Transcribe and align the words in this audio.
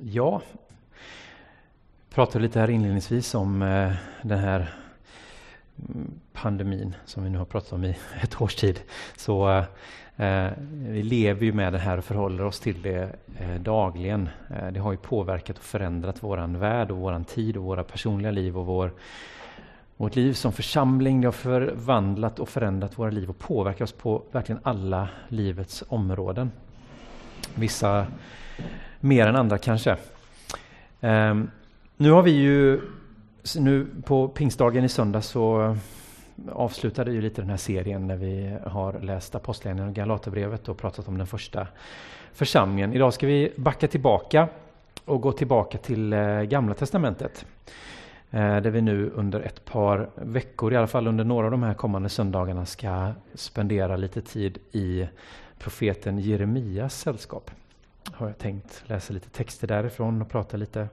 Ja, 0.00 0.42
vi 2.08 2.14
pratade 2.14 2.42
lite 2.42 2.60
här 2.60 2.70
inledningsvis 2.70 3.34
om 3.34 3.62
eh, 3.62 3.92
den 4.22 4.38
här 4.38 4.74
mm, 5.88 6.10
pandemin 6.32 6.94
som 7.04 7.24
vi 7.24 7.30
nu 7.30 7.38
har 7.38 7.44
pratat 7.44 7.72
om 7.72 7.84
i 7.84 7.96
ett 8.22 8.40
års 8.42 8.54
tid. 8.54 8.80
Så 9.16 9.50
eh, 9.50 9.64
eh, 10.26 10.52
vi 10.70 11.02
lever 11.02 11.44
ju 11.44 11.52
med 11.52 11.72
det 11.72 11.78
här 11.78 11.98
och 11.98 12.04
förhåller 12.04 12.44
oss 12.44 12.60
till 12.60 12.82
det 12.82 13.16
eh, 13.38 13.54
dagligen. 13.60 14.28
Eh, 14.50 14.68
det 14.72 14.80
har 14.80 14.92
ju 14.92 14.98
påverkat 14.98 15.58
och 15.58 15.64
förändrat 15.64 16.22
våran 16.22 16.58
värld 16.58 16.90
och 16.90 16.98
våran 16.98 17.24
tid 17.24 17.56
och 17.56 17.64
våra 17.64 17.84
personliga 17.84 18.30
liv 18.30 18.58
och 18.58 18.66
vår, 18.66 18.92
vårt 19.96 20.16
liv 20.16 20.32
som 20.32 20.52
församling. 20.52 21.20
Det 21.20 21.26
har 21.26 21.32
förvandlat 21.32 22.38
och 22.38 22.48
förändrat 22.48 22.98
våra 22.98 23.10
liv 23.10 23.30
och 23.30 23.38
påverkat 23.38 23.80
oss 23.80 23.92
på 23.92 24.22
verkligen 24.32 24.60
alla 24.64 25.08
livets 25.28 25.84
områden. 25.88 26.50
Vissa 27.54 28.06
mer 29.00 29.26
än 29.26 29.36
andra 29.36 29.58
kanske. 29.58 29.96
Um, 31.00 31.50
nu 31.96 32.10
har 32.10 32.22
vi 32.22 32.30
ju, 32.30 32.80
nu 33.58 33.86
på 34.04 34.28
pingstdagen 34.28 34.84
i 34.84 34.88
söndag 34.88 35.22
så 35.22 35.76
avslutade 36.52 37.12
ju 37.12 37.20
lite 37.20 37.42
den 37.42 37.50
här 37.50 37.56
serien 37.56 38.06
när 38.06 38.16
vi 38.16 38.56
har 38.66 39.00
läst 39.00 39.34
Apostlagärningarna 39.34 39.90
och 39.90 39.96
Galaterbrevet 39.96 40.68
och 40.68 40.78
pratat 40.78 41.08
om 41.08 41.18
den 41.18 41.26
första 41.26 41.66
församlingen. 42.32 42.92
Idag 42.92 43.14
ska 43.14 43.26
vi 43.26 43.52
backa 43.56 43.88
tillbaka 43.88 44.48
och 45.04 45.20
gå 45.20 45.32
tillbaka 45.32 45.78
till 45.78 46.12
eh, 46.12 46.42
Gamla 46.42 46.74
Testamentet. 46.74 47.46
Eh, 48.30 48.56
där 48.60 48.70
vi 48.70 48.80
nu 48.80 49.10
under 49.14 49.40
ett 49.40 49.64
par 49.64 50.10
veckor, 50.14 50.72
i 50.72 50.76
alla 50.76 50.86
fall 50.86 51.06
under 51.06 51.24
några 51.24 51.44
av 51.46 51.50
de 51.50 51.62
här 51.62 51.74
kommande 51.74 52.08
söndagarna, 52.08 52.66
ska 52.66 53.12
spendera 53.34 53.96
lite 53.96 54.22
tid 54.22 54.58
i 54.72 55.08
profeten 55.58 56.18
Jeremias 56.18 57.00
sällskap 57.00 57.50
har 58.12 58.26
jag 58.26 58.38
tänkt 58.38 58.82
läsa 58.86 59.12
lite 59.12 59.30
texter 59.30 59.66
därifrån 59.66 60.22
och 60.22 60.28
prata 60.28 60.56
lite. 60.56 60.88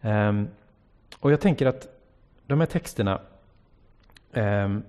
Um, 0.00 0.48
och 1.18 1.32
jag 1.32 1.40
tänker 1.40 1.66
att 1.66 1.88
de 2.46 2.60
här 2.60 2.66
texterna 2.66 3.20
um, 4.32 4.82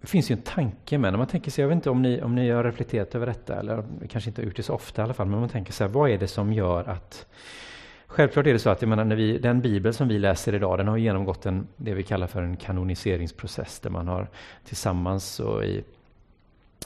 det 0.00 0.06
finns 0.06 0.30
ju 0.30 0.32
en 0.32 0.42
tanke 0.42 0.98
med 0.98 1.12
när 1.12 1.18
man 1.18 1.26
tänker 1.26 1.50
sig, 1.50 1.62
jag 1.62 1.68
vet 1.68 1.74
inte 1.74 1.90
om 1.90 2.02
ni, 2.02 2.22
om 2.22 2.34
ni 2.34 2.50
har 2.50 2.64
reflekterat 2.64 3.14
över 3.14 3.26
detta, 3.26 3.60
eller 3.60 3.84
kanske 4.08 4.30
inte 4.30 4.42
har 4.42 4.46
gjort 4.46 4.56
det 4.56 4.62
så 4.62 4.74
ofta 4.74 5.02
i 5.02 5.04
alla 5.04 5.14
fall, 5.14 5.26
men 5.26 5.40
man 5.40 5.48
tänker 5.48 5.72
så 5.72 5.84
här, 5.84 5.90
vad 5.90 6.10
är 6.10 6.18
det 6.18 6.28
som 6.28 6.52
gör 6.52 6.84
att 6.84 7.26
Självklart 8.06 8.46
är 8.46 8.52
det 8.52 8.58
så 8.58 8.70
att 8.70 8.82
jag 8.82 8.88
menar, 8.88 9.04
när 9.04 9.16
vi, 9.16 9.38
den 9.38 9.60
bibel 9.60 9.94
som 9.94 10.08
vi 10.08 10.18
läser 10.18 10.54
idag, 10.54 10.78
den 10.78 10.88
har 10.88 10.96
genomgått 10.96 11.46
en, 11.46 11.66
det 11.76 11.94
vi 11.94 12.02
kallar 12.02 12.26
för 12.26 12.42
en 12.42 12.56
kanoniseringsprocess, 12.56 13.80
där 13.80 13.90
man 13.90 14.08
har 14.08 14.28
tillsammans 14.64 15.40
och 15.40 15.64
i 15.64 15.84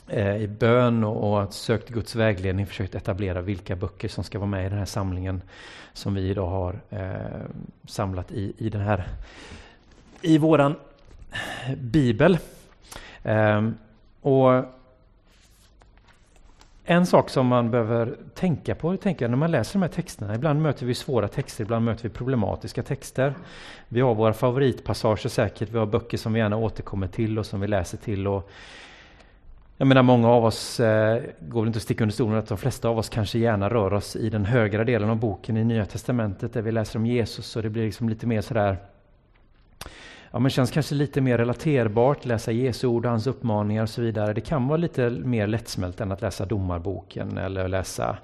Eh, 0.08 0.36
i 0.36 0.48
bön 0.48 1.04
och, 1.04 1.42
och 1.42 1.52
sökt 1.52 1.88
Guds 1.88 2.14
vägledning 2.14 2.66
försökt 2.66 2.94
etablera 2.94 3.40
vilka 3.40 3.76
böcker 3.76 4.08
som 4.08 4.24
ska 4.24 4.38
vara 4.38 4.50
med 4.50 4.66
i 4.66 4.68
den 4.68 4.78
här 4.78 4.84
samlingen 4.84 5.42
som 5.92 6.14
vi 6.14 6.28
idag 6.28 6.46
har 6.46 6.80
eh, 6.90 7.10
samlat 7.86 8.32
i, 8.32 8.52
i 8.58 8.70
den 8.70 8.80
här 8.80 9.06
i 10.20 10.38
våran 10.38 10.74
bibel. 11.76 12.38
Eh, 13.22 13.68
och 14.20 14.64
en 16.84 17.06
sak 17.06 17.30
som 17.30 17.46
man 17.46 17.70
behöver 17.70 18.16
tänka 18.34 18.74
på 18.74 18.96
tänker 18.96 19.24
jag, 19.24 19.30
när 19.30 19.38
man 19.38 19.50
läser 19.50 19.72
de 19.72 19.82
här 19.82 19.88
texterna, 19.88 20.34
ibland 20.34 20.62
möter 20.62 20.86
vi 20.86 20.94
svåra 20.94 21.28
texter, 21.28 21.64
ibland 21.64 21.84
möter 21.84 22.02
vi 22.02 22.08
problematiska 22.08 22.82
texter. 22.82 23.34
Vi 23.88 24.00
har 24.00 24.14
våra 24.14 24.32
favoritpassager 24.32 25.28
säkert, 25.28 25.70
vi 25.70 25.78
har 25.78 25.86
böcker 25.86 26.18
som 26.18 26.32
vi 26.32 26.40
gärna 26.40 26.56
återkommer 26.56 27.06
till 27.06 27.38
och 27.38 27.46
som 27.46 27.60
vi 27.60 27.66
läser 27.66 27.98
till. 27.98 28.26
Och 28.26 28.50
jag 29.76 29.86
menar 29.86 30.02
många 30.02 30.28
av 30.28 30.44
oss, 30.44 30.80
eh, 30.80 31.22
går 31.40 31.60
väl 31.60 31.66
inte 31.66 31.76
att 31.76 31.82
sticka 31.82 32.04
under 32.04 32.14
stolen 32.14 32.38
att 32.38 32.48
de 32.48 32.58
flesta 32.58 32.88
av 32.88 32.98
oss 32.98 33.08
kanske 33.08 33.38
gärna 33.38 33.68
rör 33.68 33.92
oss 33.92 34.16
i 34.16 34.30
den 34.30 34.44
högra 34.44 34.84
delen 34.84 35.10
av 35.10 35.16
boken 35.16 35.56
i 35.56 35.64
Nya 35.64 35.86
Testamentet 35.86 36.52
där 36.52 36.62
vi 36.62 36.72
läser 36.72 36.98
om 36.98 37.06
Jesus 37.06 37.56
och 37.56 37.62
det 37.62 37.70
blir 37.70 37.84
liksom 37.84 38.08
lite 38.08 38.26
mer 38.26 38.40
sådär 38.40 38.76
Ja, 40.30 40.38
men 40.38 40.50
känns 40.50 40.70
kanske 40.70 40.94
lite 40.94 41.20
mer 41.20 41.38
relaterbart, 41.38 42.24
läsa 42.24 42.52
Jesu 42.52 42.86
ord 42.86 43.04
och 43.04 43.10
hans 43.10 43.26
uppmaningar 43.26 43.82
och 43.82 43.88
så 43.88 44.02
vidare. 44.02 44.32
Det 44.32 44.40
kan 44.40 44.68
vara 44.68 44.76
lite 44.76 45.10
mer 45.10 45.46
lättsmält 45.46 46.00
än 46.00 46.12
att 46.12 46.22
läsa 46.22 46.44
domarboken 46.44 47.38
eller 47.38 47.68
läsa 47.68 48.16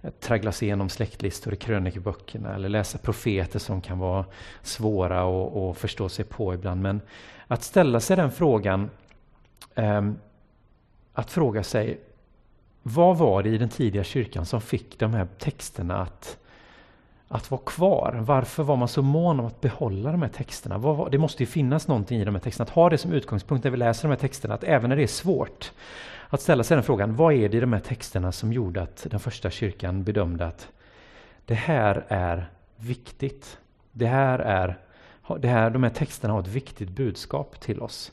eh, 0.00 0.10
traggla 0.10 0.52
sig 0.52 0.68
igenom 0.68 0.88
släktlistor 0.88 1.54
i 1.54 1.56
krönikeböckerna 1.56 2.54
eller 2.54 2.68
läsa 2.68 2.98
profeter 2.98 3.58
som 3.58 3.80
kan 3.80 3.98
vara 3.98 4.24
svåra 4.62 5.22
att 5.70 5.78
förstå 5.78 6.08
sig 6.08 6.24
på 6.24 6.54
ibland. 6.54 6.82
Men 6.82 7.00
att 7.46 7.62
ställa 7.62 8.00
sig 8.00 8.16
den 8.16 8.30
frågan 8.30 8.90
um, 9.74 10.16
att 11.18 11.30
fråga 11.30 11.62
sig 11.62 12.00
vad 12.82 13.18
var 13.18 13.42
det 13.42 13.48
i 13.48 13.58
den 13.58 13.68
tidiga 13.68 14.04
kyrkan 14.04 14.46
som 14.46 14.60
fick 14.60 14.98
de 14.98 15.14
här 15.14 15.28
texterna 15.38 15.96
att, 15.96 16.38
att 17.28 17.50
vara 17.50 17.60
kvar? 17.66 18.18
Varför 18.20 18.62
var 18.62 18.76
man 18.76 18.88
så 18.88 19.02
mån 19.02 19.40
om 19.40 19.46
att 19.46 19.60
behålla 19.60 20.12
de 20.12 20.22
här 20.22 20.28
texterna? 20.28 20.78
Var, 20.78 21.10
det 21.10 21.18
måste 21.18 21.42
ju 21.42 21.46
finnas 21.46 21.88
någonting 21.88 22.20
i 22.20 22.24
de 22.24 22.34
här 22.34 22.42
texterna. 22.42 22.64
Att 22.64 22.74
ha 22.74 22.90
det 22.90 22.98
som 22.98 23.12
utgångspunkt 23.12 23.64
när 23.64 23.70
vi 23.70 23.76
läser 23.76 24.08
de 24.08 24.08
här 24.08 24.20
texterna, 24.20 24.54
att 24.54 24.64
även 24.64 24.88
när 24.88 24.96
det 24.96 25.02
är 25.02 25.06
svårt, 25.06 25.72
att 26.28 26.40
ställa 26.40 26.64
sig 26.64 26.74
den 26.74 26.84
frågan, 26.84 27.16
vad 27.16 27.34
är 27.34 27.48
det 27.48 27.56
i 27.56 27.60
de 27.60 27.72
här 27.72 27.80
texterna 27.80 28.32
som 28.32 28.52
gjorde 28.52 28.82
att 28.82 29.06
den 29.10 29.20
första 29.20 29.50
kyrkan 29.50 30.04
bedömde 30.04 30.46
att 30.46 30.68
det 31.44 31.54
här 31.54 32.04
är 32.08 32.50
viktigt. 32.76 33.58
Det 33.92 34.06
här 34.06 34.38
är, 34.38 34.78
det 35.38 35.48
här, 35.48 35.70
de 35.70 35.82
här 35.82 35.90
texterna 35.90 36.32
har 36.32 36.40
ett 36.40 36.48
viktigt 36.48 36.88
budskap 36.88 37.60
till 37.60 37.80
oss. 37.80 38.12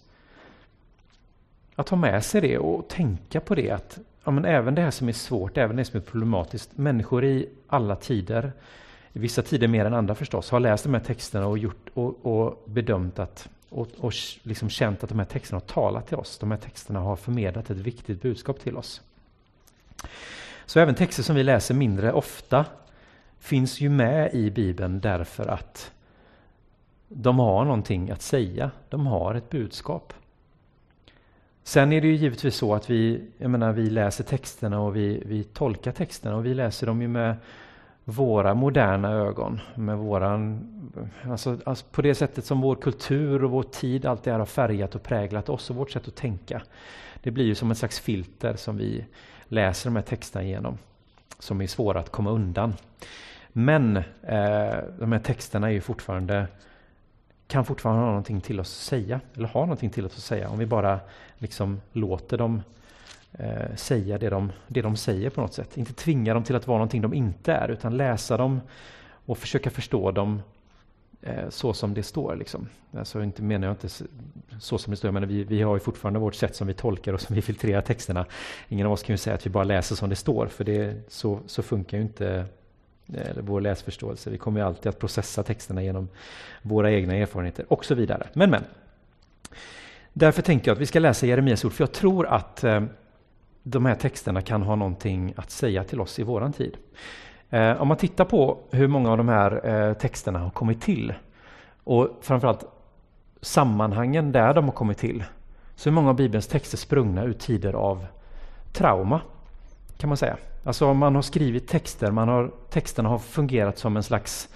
Att 1.75 1.89
ha 1.89 1.97
med 1.97 2.25
sig 2.25 2.41
det 2.41 2.57
och 2.57 2.87
tänka 2.87 3.39
på 3.39 3.55
det 3.55 3.71
att 3.71 3.99
ja, 4.23 4.31
men 4.31 4.45
även 4.45 4.75
det 4.75 4.81
här 4.81 4.91
som 4.91 5.07
är 5.07 5.13
svårt, 5.13 5.57
även 5.57 5.75
det 5.75 5.85
som 5.85 5.99
är 5.99 6.03
problematiskt, 6.03 6.77
människor 6.77 7.25
i 7.25 7.49
alla 7.67 7.95
tider, 7.95 8.51
i 9.13 9.19
vissa 9.19 9.41
tider 9.41 9.67
mer 9.67 9.85
än 9.85 9.93
andra 9.93 10.15
förstås, 10.15 10.51
har 10.51 10.59
läst 10.59 10.83
de 10.83 10.93
här 10.93 11.01
texterna 11.01 11.47
och, 11.47 11.57
gjort, 11.57 11.89
och, 11.93 12.25
och 12.25 12.63
bedömt 12.65 13.19
att 13.19 13.49
och, 13.69 13.87
och 13.99 14.13
liksom 14.41 14.69
känt 14.69 15.03
att 15.03 15.09
de 15.09 15.19
här 15.19 15.25
texterna 15.25 15.55
har 15.55 15.67
talat 15.67 16.07
till 16.07 16.17
oss. 16.17 16.37
De 16.37 16.51
här 16.51 16.57
texterna 16.57 16.99
har 16.99 17.15
förmedlat 17.15 17.69
ett 17.69 17.77
viktigt 17.77 18.21
budskap 18.21 18.59
till 18.59 18.77
oss. 18.77 19.01
Så 20.65 20.79
även 20.79 20.95
texter 20.95 21.23
som 21.23 21.35
vi 21.35 21.43
läser 21.43 21.73
mindre 21.73 22.13
ofta 22.13 22.65
finns 23.39 23.81
ju 23.81 23.89
med 23.89 24.33
i 24.33 24.51
Bibeln 24.51 24.99
därför 24.99 25.47
att 25.47 25.91
de 27.07 27.39
har 27.39 27.65
någonting 27.65 28.11
att 28.11 28.21
säga. 28.21 28.71
De 28.89 29.07
har 29.07 29.35
ett 29.35 29.49
budskap. 29.49 30.13
Sen 31.67 31.93
är 31.93 32.01
det 32.01 32.07
ju 32.07 32.15
givetvis 32.15 32.55
så 32.55 32.75
att 32.75 32.89
vi, 32.89 33.21
jag 33.37 33.51
menar, 33.51 33.71
vi 33.71 33.89
läser 33.89 34.23
texterna 34.23 34.79
och 34.81 34.95
vi, 34.95 35.23
vi 35.25 35.43
tolkar 35.43 35.91
texterna 35.91 36.35
och 36.35 36.45
vi 36.45 36.53
läser 36.53 36.87
dem 36.87 37.01
ju 37.01 37.07
med 37.07 37.35
våra 38.03 38.53
moderna 38.53 39.11
ögon. 39.11 39.61
Med 39.75 39.97
våran, 39.97 40.69
alltså, 41.23 41.57
alltså 41.65 41.85
på 41.91 42.01
det 42.01 42.15
sättet 42.15 42.45
som 42.45 42.61
vår 42.61 42.75
kultur 42.75 43.43
och 43.43 43.51
vår 43.51 43.63
tid 43.63 44.05
alltid 44.05 44.33
har 44.33 44.45
färgat 44.45 44.95
och 44.95 45.03
präglat 45.03 45.49
oss 45.49 45.69
och 45.69 45.75
vårt 45.75 45.91
sätt 45.91 46.07
att 46.07 46.15
tänka. 46.15 46.61
Det 47.23 47.31
blir 47.31 47.45
ju 47.45 47.55
som 47.55 47.71
ett 47.71 47.77
slags 47.77 47.99
filter 47.99 48.55
som 48.55 48.77
vi 48.77 49.05
läser 49.47 49.89
de 49.89 49.95
här 49.95 50.03
texterna 50.03 50.45
genom. 50.45 50.77
Som 51.39 51.61
är 51.61 51.67
svåra 51.67 51.99
att 51.99 52.09
komma 52.09 52.31
undan. 52.31 52.73
Men 53.47 53.97
eh, 53.97 54.77
de 54.99 55.11
här 55.11 55.19
texterna 55.19 55.67
är 55.67 55.73
ju 55.73 55.81
fortfarande 55.81 56.47
kan 57.47 57.65
fortfarande 57.65 58.01
ha 58.01 58.07
någonting 58.07 58.41
till 58.41 58.59
oss 58.59 58.67
att 58.67 58.87
säga, 58.87 59.21
eller 59.33 59.47
har 59.47 59.61
någonting 59.61 59.89
till 59.89 60.05
oss 60.05 60.17
att 60.17 60.23
säga, 60.23 60.49
om 60.49 60.59
vi 60.59 60.65
bara 60.65 60.99
liksom 61.37 61.81
låter 61.91 62.37
dem 62.37 62.61
eh, 63.31 63.75
säga 63.75 64.17
det 64.17 64.29
de, 64.29 64.51
det 64.67 64.81
de 64.81 64.95
säger 64.95 65.29
på 65.29 65.41
något 65.41 65.53
sätt. 65.53 65.77
Inte 65.77 65.93
tvinga 65.93 66.33
dem 66.33 66.43
till 66.43 66.55
att 66.55 66.67
vara 66.67 66.77
någonting 66.77 67.01
de 67.01 67.13
inte 67.13 67.53
är, 67.53 67.69
utan 67.69 67.97
läsa 67.97 68.37
dem 68.37 68.61
och 69.25 69.37
försöka 69.37 69.69
förstå 69.69 70.11
dem 70.11 70.41
eh, 71.21 71.49
så 71.49 71.73
som 71.73 71.93
det 71.93 72.03
står. 72.03 72.35
Liksom. 72.35 72.67
Alltså 72.97 73.23
inte 73.23 73.41
menar 73.41 73.67
jag 73.67 73.73
inte 73.73 73.89
så 74.59 74.77
som 74.77 74.91
det 74.91 74.97
står, 74.97 75.11
men 75.11 75.27
vi, 75.27 75.43
vi 75.43 75.61
har 75.61 75.75
ju 75.75 75.79
fortfarande 75.79 76.19
vårt 76.19 76.35
sätt 76.35 76.55
som 76.55 76.67
vi 76.67 76.73
tolkar 76.73 77.13
och 77.13 77.21
som 77.21 77.35
vi 77.35 77.41
filtrerar 77.41 77.81
texterna. 77.81 78.25
Ingen 78.69 78.87
av 78.87 78.93
oss 78.93 79.03
kan 79.03 79.13
ju 79.13 79.17
säga 79.17 79.33
att 79.33 79.45
vi 79.45 79.49
bara 79.49 79.63
läser 79.63 79.95
som 79.95 80.09
det 80.09 80.15
står, 80.15 80.47
för 80.47 80.63
det, 80.63 81.11
så, 81.11 81.39
så 81.45 81.63
funkar 81.63 81.97
ju 81.97 82.03
inte 82.03 82.45
Eh, 83.13 83.29
eller 83.29 83.41
vår 83.41 83.61
läsförståelse. 83.61 84.29
Vi 84.29 84.37
kommer 84.37 84.61
alltid 84.61 84.89
att 84.89 84.99
processa 84.99 85.43
texterna 85.43 85.83
genom 85.83 86.09
våra 86.61 86.91
egna 86.91 87.15
erfarenheter 87.15 87.65
och 87.69 87.85
så 87.85 87.95
vidare. 87.95 88.27
Men, 88.33 88.49
men. 88.49 88.63
Därför 90.13 90.41
tänkte 90.41 90.69
jag 90.69 90.75
att 90.75 90.81
vi 90.81 90.85
ska 90.85 90.99
läsa 90.99 91.25
Jeremias 91.25 91.65
ord, 91.65 91.73
för 91.73 91.83
jag 91.83 91.91
tror 91.91 92.27
att 92.27 92.63
eh, 92.63 92.83
de 93.63 93.85
här 93.85 93.95
texterna 93.95 94.41
kan 94.41 94.61
ha 94.61 94.75
någonting 94.75 95.33
att 95.37 95.51
säga 95.51 95.83
till 95.83 96.01
oss 96.01 96.19
i 96.19 96.23
våran 96.23 96.53
tid. 96.53 96.77
Eh, 97.49 97.81
om 97.81 97.87
man 97.87 97.97
tittar 97.97 98.25
på 98.25 98.57
hur 98.71 98.87
många 98.87 99.11
av 99.11 99.17
de 99.17 99.29
här 99.29 99.69
eh, 99.69 99.93
texterna 99.93 100.39
har 100.39 100.49
kommit 100.49 100.81
till 100.81 101.13
och 101.83 102.19
framförallt 102.21 102.65
sammanhangen 103.41 104.31
där 104.31 104.53
de 104.53 104.65
har 104.65 104.71
kommit 104.71 104.97
till, 104.97 105.23
så 105.75 105.89
är 105.89 105.93
många 105.93 106.09
av 106.09 106.15
Bibelns 106.15 106.47
texter 106.47 106.77
sprungna 106.77 107.23
ur 107.23 107.33
tider 107.33 107.73
av 107.73 108.05
trauma, 108.73 109.21
kan 109.97 110.07
man 110.07 110.17
säga. 110.17 110.37
Alltså 110.65 110.93
man 110.93 111.15
har 111.15 111.21
skrivit 111.21 111.67
texter, 111.67 112.11
man 112.11 112.27
har, 112.27 112.51
texterna 112.69 113.09
har 113.09 113.19
fungerat 113.19 113.77
som 113.77 113.97
en 113.97 114.03
slags... 114.03 114.49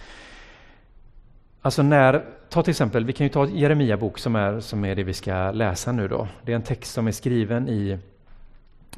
Alltså 1.61 1.83
när, 1.83 2.25
ta 2.49 2.63
till 2.63 2.71
exempel, 2.71 3.05
vi 3.05 3.13
kan 3.13 3.25
ju 3.25 3.29
ta 3.29 3.47
Jeremia 3.47 3.97
bok 3.97 4.19
som 4.19 4.35
är, 4.35 4.59
som 4.59 4.85
är 4.85 4.95
det 4.95 5.03
vi 5.03 5.13
ska 5.13 5.51
läsa 5.51 5.91
nu 5.91 6.07
då. 6.07 6.27
Det 6.43 6.51
är 6.51 6.55
en 6.55 6.61
text 6.61 6.93
som 6.93 7.07
är 7.07 7.11
skriven 7.11 7.69
i, 7.69 7.97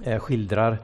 eh, 0.04 0.19
skildrar 0.19 0.78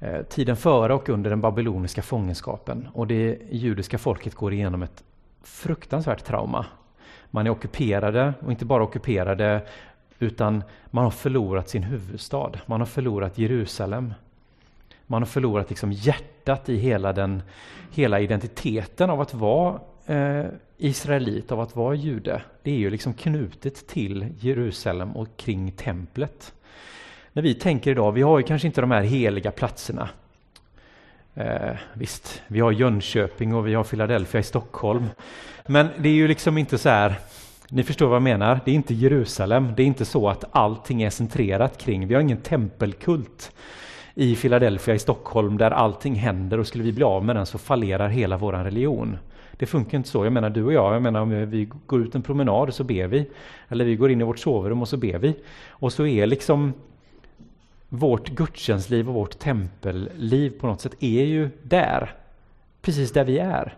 eh, 0.00 0.22
tiden 0.22 0.56
före 0.56 0.94
och 0.94 1.08
under 1.08 1.30
den 1.30 1.40
babyloniska 1.40 2.02
fångenskapen. 2.02 2.88
Och 2.92 3.06
det 3.06 3.38
judiska 3.50 3.98
folket 3.98 4.34
går 4.34 4.52
igenom 4.52 4.82
ett 4.82 5.04
fruktansvärt 5.42 6.24
trauma. 6.24 6.66
Man 7.30 7.46
är 7.46 7.50
ockuperade, 7.50 8.34
och 8.40 8.50
inte 8.50 8.64
bara 8.64 8.82
ockuperade, 8.82 9.60
utan 10.18 10.62
man 10.90 11.04
har 11.04 11.10
förlorat 11.10 11.68
sin 11.68 11.82
huvudstad. 11.82 12.52
Man 12.66 12.80
har 12.80 12.86
förlorat 12.86 13.38
Jerusalem. 13.38 14.14
Man 15.06 15.22
har 15.22 15.26
förlorat 15.26 15.70
liksom 15.70 15.92
hjärtat 15.92 16.68
i 16.68 16.76
hela, 16.76 17.12
den, 17.12 17.42
hela 17.90 18.20
identiteten 18.20 19.10
av 19.10 19.20
att 19.20 19.34
vara 19.34 19.80
eh, 20.06 20.44
israelit, 20.78 21.52
av 21.52 21.60
att 21.60 21.76
vara 21.76 21.94
jude. 21.94 22.42
Det 22.62 22.70
är 22.70 22.76
ju 22.76 22.90
liksom 22.90 23.14
knutet 23.14 23.86
till 23.86 24.26
Jerusalem 24.40 25.16
och 25.16 25.28
kring 25.36 25.72
templet. 25.72 26.54
När 27.32 27.42
vi 27.42 27.54
tänker 27.54 27.90
idag, 27.90 28.12
vi 28.12 28.22
har 28.22 28.38
ju 28.38 28.44
kanske 28.44 28.66
inte 28.68 28.80
de 28.80 28.90
här 28.90 29.02
heliga 29.02 29.50
platserna. 29.50 30.08
Eh, 31.34 31.76
visst, 31.92 32.42
vi 32.46 32.60
har 32.60 32.72
Jönköping 32.72 33.54
och 33.54 33.66
vi 33.66 33.74
har 33.74 33.84
Philadelphia 33.84 34.40
i 34.40 34.44
Stockholm. 34.44 35.06
Men 35.66 35.88
det 35.98 36.08
är 36.08 36.12
ju 36.12 36.28
liksom 36.28 36.58
inte 36.58 36.78
så 36.78 36.88
här, 36.88 37.14
ni 37.68 37.82
förstår 37.82 38.06
vad 38.06 38.16
jag 38.16 38.22
menar, 38.22 38.60
det 38.64 38.70
är 38.70 38.74
inte 38.74 38.94
Jerusalem, 38.94 39.72
det 39.76 39.82
är 39.82 39.86
inte 39.86 40.04
så 40.04 40.28
att 40.28 40.44
allting 40.50 41.02
är 41.02 41.10
centrerat 41.10 41.78
kring, 41.78 42.06
vi 42.06 42.14
har 42.14 42.20
ingen 42.20 42.40
tempelkult 42.40 43.52
i 44.18 44.36
Philadelphia 44.36 44.94
i 44.94 44.98
Stockholm 44.98 45.56
där 45.58 45.70
allting 45.70 46.14
händer 46.14 46.60
och 46.60 46.66
skulle 46.66 46.84
vi 46.84 46.92
bli 46.92 47.04
av 47.04 47.24
med 47.24 47.36
den 47.36 47.46
så 47.46 47.58
fallerar 47.58 48.08
hela 48.08 48.36
vår 48.36 48.52
religion. 48.52 49.18
Det 49.52 49.66
funkar 49.66 49.98
inte 49.98 50.08
så. 50.08 50.24
Jag 50.24 50.32
menar 50.32 50.50
du 50.50 50.64
och 50.64 50.72
jag, 50.72 50.94
jag 50.94 51.02
menar 51.02 51.20
om 51.20 51.50
vi 51.50 51.68
går 51.86 52.02
ut 52.02 52.14
en 52.14 52.22
promenad 52.22 52.74
så 52.74 52.84
ber 52.84 53.06
vi. 53.06 53.26
Eller 53.68 53.84
vi 53.84 53.96
går 53.96 54.10
in 54.10 54.20
i 54.20 54.24
vårt 54.24 54.38
sovrum 54.38 54.82
och 54.82 54.88
så 54.88 54.96
ber 54.96 55.18
vi. 55.18 55.36
Och 55.68 55.92
så 55.92 56.06
är 56.06 56.26
liksom 56.26 56.72
vårt 57.88 58.28
gudstjänstliv 58.28 59.08
och 59.08 59.14
vårt 59.14 59.38
tempelliv 59.38 60.50
på 60.60 60.66
något 60.66 60.80
sätt 60.80 60.94
är 61.00 61.24
ju 61.24 61.50
där. 61.62 62.14
Precis 62.82 63.12
där 63.12 63.24
vi 63.24 63.38
är. 63.38 63.74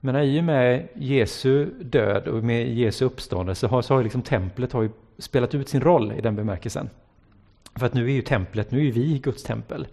Men 0.00 0.16
i 0.16 0.40
och 0.40 0.44
med 0.44 0.88
Jesu 0.94 1.66
död 1.80 2.28
och 2.28 2.44
med 2.44 2.68
Jesu 2.68 3.04
uppståndelse 3.04 3.66
har, 3.66 3.82
så 3.82 3.94
har 3.94 4.02
liksom 4.02 4.22
templet 4.22 4.72
har 4.72 4.90
spelat 5.18 5.54
ut 5.54 5.68
sin 5.68 5.80
roll 5.80 6.12
i 6.12 6.20
den 6.20 6.36
bemärkelsen. 6.36 6.90
För 7.78 7.86
att 7.86 7.94
nu 7.94 8.04
är 8.04 8.12
ju 8.12 8.22
templet, 8.22 8.70
nu 8.70 8.88
är 8.88 8.92
vi 8.92 9.18
Guds 9.18 9.42
tempel. 9.42 9.86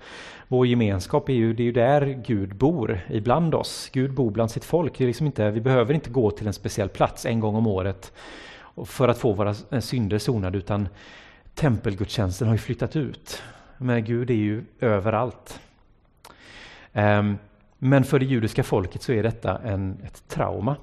Vår 0.48 0.68
gemenskap 0.68 1.30
är 1.30 1.34
ju, 1.34 1.54
det 1.54 1.64
är 1.64 1.66
ju 1.66 1.72
där 1.72 2.24
Gud 2.26 2.56
bor 2.56 3.00
ibland 3.10 3.56
oss. 3.56 3.90
Gud 3.94 4.14
bor 4.14 4.32
bland 4.32 4.52
sitt 4.52 4.66
folk. 4.66 4.98
Det 4.98 5.04
är 5.04 5.08
liksom 5.08 5.26
inte, 5.26 5.52
vi 5.52 5.62
behöver 5.62 5.94
inte 5.94 6.10
gå 6.10 6.32
till 6.32 6.48
en 6.48 6.54
speciell 6.54 6.90
plats 6.90 7.26
en 7.26 7.40
gång 7.40 7.56
om 7.56 7.68
året 7.68 8.14
för 8.86 9.08
att 9.08 9.18
få 9.18 9.34
våra 9.34 9.54
synder 9.82 10.18
sonade 10.18 10.58
utan 10.58 10.88
tempelgudstjänsten 11.54 12.48
har 12.48 12.56
ju 12.56 12.60
flyttat 12.60 12.96
ut. 12.96 13.42
Men 13.78 14.04
Gud 14.04 14.30
är 14.30 14.36
ju 14.36 14.64
överallt. 14.80 15.60
Ehm, 16.94 17.38
men 17.78 18.04
för 18.04 18.20
det 18.20 18.26
judiska 18.26 18.64
folket 18.64 19.02
så 19.02 19.12
är 19.12 19.24
detta 19.24 19.58
en, 19.58 19.98
ett 20.06 20.28
trauma. 20.28 20.76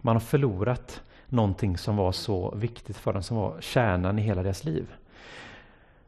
Man 0.00 0.16
har 0.16 0.20
förlorat 0.20 1.02
någonting 1.26 1.78
som 1.78 1.96
var 1.96 2.12
så 2.12 2.54
viktigt 2.56 2.96
för 2.96 3.12
dem, 3.12 3.22
som 3.22 3.36
var 3.36 3.60
kärnan 3.60 4.18
i 4.18 4.22
hela 4.22 4.42
deras 4.42 4.64
liv. 4.64 4.86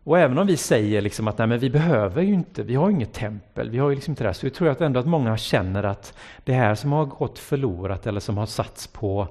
Och 0.05 0.19
även 0.19 0.39
om 0.39 0.47
vi 0.47 0.57
säger 0.57 1.01
liksom 1.01 1.29
att 1.29 1.39
nej, 1.39 1.47
men 1.47 1.59
vi 1.59 1.71
behöver 1.71 2.23
ju 2.23 2.35
inte, 2.35 2.63
vi 2.63 2.75
har 2.75 2.91
inget 2.91 3.13
tempel, 3.13 3.71
vi 3.71 3.79
har 3.79 3.89
ju 3.89 3.95
liksom 3.95 4.13
inte 4.13 4.25
det, 4.25 4.35
så 4.35 4.47
jag 4.47 4.55
tror 4.55 4.69
jag 4.69 4.81
ändå 4.81 5.01
att 5.01 5.07
många 5.07 5.37
känner 5.37 5.83
att 5.83 6.15
det 6.45 6.53
här 6.53 6.75
som 6.75 6.93
har 6.93 7.05
gått 7.05 7.39
förlorat 7.39 8.07
eller 8.07 8.21
som 8.21 8.39
har 8.39 8.47
satts 8.47 8.87
på, 8.87 9.29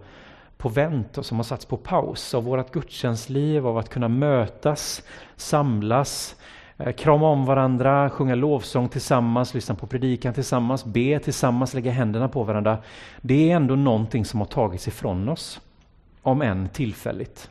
på 0.58 0.70
vänt 0.70 1.18
och 1.18 1.26
som 1.26 1.38
har 1.38 1.44
satts 1.44 1.66
på 1.66 1.78
paus 1.78 2.34
av 2.34 2.44
vårt 2.44 2.72
gudstjänstliv, 2.72 3.68
av 3.68 3.78
att 3.78 3.90
kunna 3.90 4.08
mötas, 4.08 5.04
samlas, 5.36 6.36
eh, 6.78 6.92
krama 6.92 7.30
om 7.30 7.46
varandra, 7.46 8.10
sjunga 8.10 8.36
lovsång 8.36 8.90
tillsammans, 8.90 9.54
lyssna 9.54 9.76
på 9.76 9.88
predikan 9.88 10.34
tillsammans, 10.34 10.86
be 10.86 11.20
tillsammans, 11.20 11.74
lägga 11.74 11.92
händerna 11.92 12.28
på 12.28 12.44
varandra. 12.44 12.78
Det 13.22 13.52
är 13.52 13.56
ändå 13.56 13.76
någonting 13.76 14.26
som 14.26 14.40
har 14.40 14.48
tagits 14.48 14.88
ifrån 14.88 15.30
oss, 15.30 15.62
om 16.22 16.42
än 16.42 16.70
tillfälligt. 16.70 17.50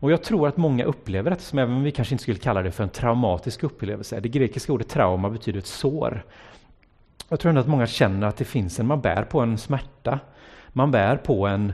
Och 0.00 0.12
jag 0.12 0.22
tror 0.22 0.48
att 0.48 0.56
många 0.56 0.84
upplever 0.84 1.30
detta 1.30 1.42
som, 1.42 1.58
även 1.58 1.74
om 1.74 1.82
vi 1.82 1.90
kanske 1.90 2.14
inte 2.14 2.22
skulle 2.22 2.38
kalla 2.38 2.62
det 2.62 2.70
för 2.70 2.84
en 2.84 2.90
traumatisk 2.90 3.62
upplevelse, 3.62 4.20
det 4.20 4.28
grekiska 4.28 4.72
ordet 4.72 4.88
trauma 4.88 5.30
betyder 5.30 5.58
ett 5.58 5.66
sår. 5.66 6.24
Jag 7.28 7.40
tror 7.40 7.48
ändå 7.48 7.60
att 7.60 7.68
många 7.68 7.86
känner 7.86 8.26
att 8.26 8.36
det 8.36 8.44
finns 8.44 8.80
en, 8.80 8.86
man 8.86 9.00
bär 9.00 9.22
på 9.22 9.40
en 9.40 9.58
smärta. 9.58 10.20
Man 10.68 10.90
bär 10.90 11.16
på 11.16 11.46
en 11.46 11.72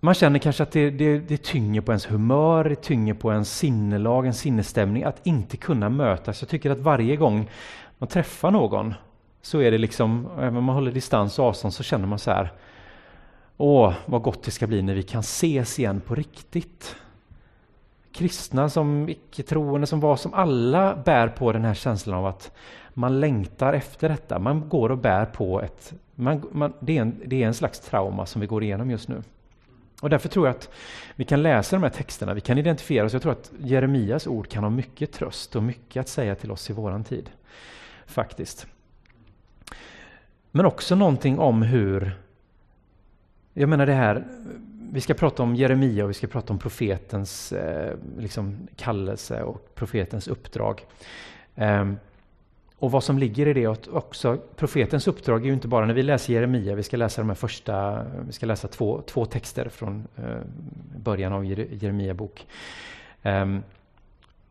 man 0.00 0.14
känner 0.14 0.38
kanske 0.38 0.62
att 0.62 0.72
det, 0.72 0.90
det, 0.90 1.18
det 1.18 1.42
tynger 1.42 1.80
på 1.80 1.92
ens 1.92 2.10
humör, 2.10 2.64
det 2.64 2.82
tynger 2.82 3.14
på 3.14 3.32
ens 3.32 3.58
sinnelag, 3.58 4.26
en 4.26 4.34
sinnesstämning, 4.34 5.04
att 5.04 5.26
inte 5.26 5.56
kunna 5.56 5.88
mötas. 5.88 6.42
Jag 6.42 6.48
tycker 6.48 6.70
att 6.70 6.78
varje 6.78 7.16
gång 7.16 7.50
man 7.98 8.08
träffar 8.08 8.50
någon 8.50 8.94
så 9.42 9.60
är 9.60 9.70
det 9.70 9.78
liksom, 9.78 10.28
även 10.38 10.56
om 10.56 10.64
man 10.64 10.74
håller 10.74 10.92
distans 10.92 11.38
och 11.38 11.44
avstånd 11.44 11.74
så 11.74 11.82
känner 11.82 12.06
man 12.06 12.18
så 12.18 12.30
här, 12.30 12.52
Åh, 13.56 13.94
vad 14.06 14.22
gott 14.22 14.42
det 14.42 14.50
ska 14.50 14.66
bli 14.66 14.82
när 14.82 14.94
vi 14.94 15.02
kan 15.02 15.20
ses 15.20 15.78
igen 15.78 16.00
på 16.00 16.14
riktigt. 16.14 16.96
Kristna 18.12 18.68
som 18.68 19.08
icke-troende, 19.08 19.86
som 19.86 20.00
var 20.00 20.16
som 20.16 20.34
alla 20.34 20.96
bär 20.96 21.28
på 21.28 21.52
den 21.52 21.64
här 21.64 21.74
känslan 21.74 22.18
av 22.18 22.26
att 22.26 22.52
man 22.94 23.20
längtar 23.20 23.72
efter 23.72 24.08
detta. 24.08 24.38
Man 24.38 24.68
går 24.68 24.90
och 24.90 24.98
bär 24.98 25.24
på 25.24 25.60
ett... 25.60 25.92
Man, 26.14 26.42
man, 26.52 26.72
det, 26.80 26.96
är 26.98 27.02
en, 27.02 27.20
det 27.26 27.42
är 27.42 27.46
en 27.46 27.54
slags 27.54 27.80
trauma 27.80 28.26
som 28.26 28.40
vi 28.40 28.46
går 28.46 28.62
igenom 28.62 28.90
just 28.90 29.08
nu. 29.08 29.22
Och 30.02 30.10
därför 30.10 30.28
tror 30.28 30.46
jag 30.46 30.56
att 30.56 30.70
vi 31.16 31.24
kan 31.24 31.42
läsa 31.42 31.76
de 31.76 31.82
här 31.82 31.90
texterna, 31.90 32.34
vi 32.34 32.40
kan 32.40 32.58
identifiera 32.58 33.06
oss. 33.06 33.12
Jag 33.12 33.22
tror 33.22 33.32
att 33.32 33.52
Jeremias 33.58 34.26
ord 34.26 34.48
kan 34.48 34.62
ha 34.62 34.70
mycket 34.70 35.12
tröst 35.12 35.56
och 35.56 35.62
mycket 35.62 36.00
att 36.00 36.08
säga 36.08 36.34
till 36.34 36.50
oss 36.50 36.70
i 36.70 36.72
våran 36.72 37.04
tid. 37.04 37.30
Faktiskt. 38.06 38.66
Men 40.50 40.66
också 40.66 40.94
någonting 40.94 41.38
om 41.38 41.62
hur 41.62 42.23
jag 43.54 43.68
menar 43.68 43.86
det 43.86 43.92
här, 43.92 44.24
vi 44.92 45.00
ska 45.00 45.14
prata 45.14 45.42
om 45.42 45.54
Jeremia 45.54 46.04
och 46.04 46.10
vi 46.10 46.14
ska 46.14 46.26
prata 46.26 46.52
om 46.52 46.58
profetens 46.58 47.52
eh, 47.52 47.96
liksom 48.18 48.68
kallelse 48.76 49.42
och 49.42 49.74
profetens 49.74 50.28
uppdrag. 50.28 50.86
Eh, 51.54 51.92
och 52.78 52.90
vad 52.90 53.04
som 53.04 53.18
ligger 53.18 53.48
i 53.48 53.52
det 53.52 53.88
också, 53.88 54.38
profetens 54.56 55.08
uppdrag 55.08 55.42
är 55.42 55.46
ju 55.46 55.52
inte 55.52 55.68
bara 55.68 55.86
när 55.86 55.94
vi 55.94 56.02
läser 56.02 56.32
Jeremia, 56.32 56.74
vi 56.74 56.82
ska 56.82 56.96
läsa 56.96 57.22
de 57.22 57.28
här 57.28 57.34
första, 57.34 58.04
vi 58.26 58.32
ska 58.32 58.46
läsa 58.46 58.68
två, 58.68 59.02
två 59.06 59.24
texter 59.24 59.68
från 59.68 60.06
eh, 60.16 60.38
början 60.96 61.32
av 61.32 61.44
Jeremia 61.44 62.14
bok. 62.14 62.46
Ehm, 63.22 63.62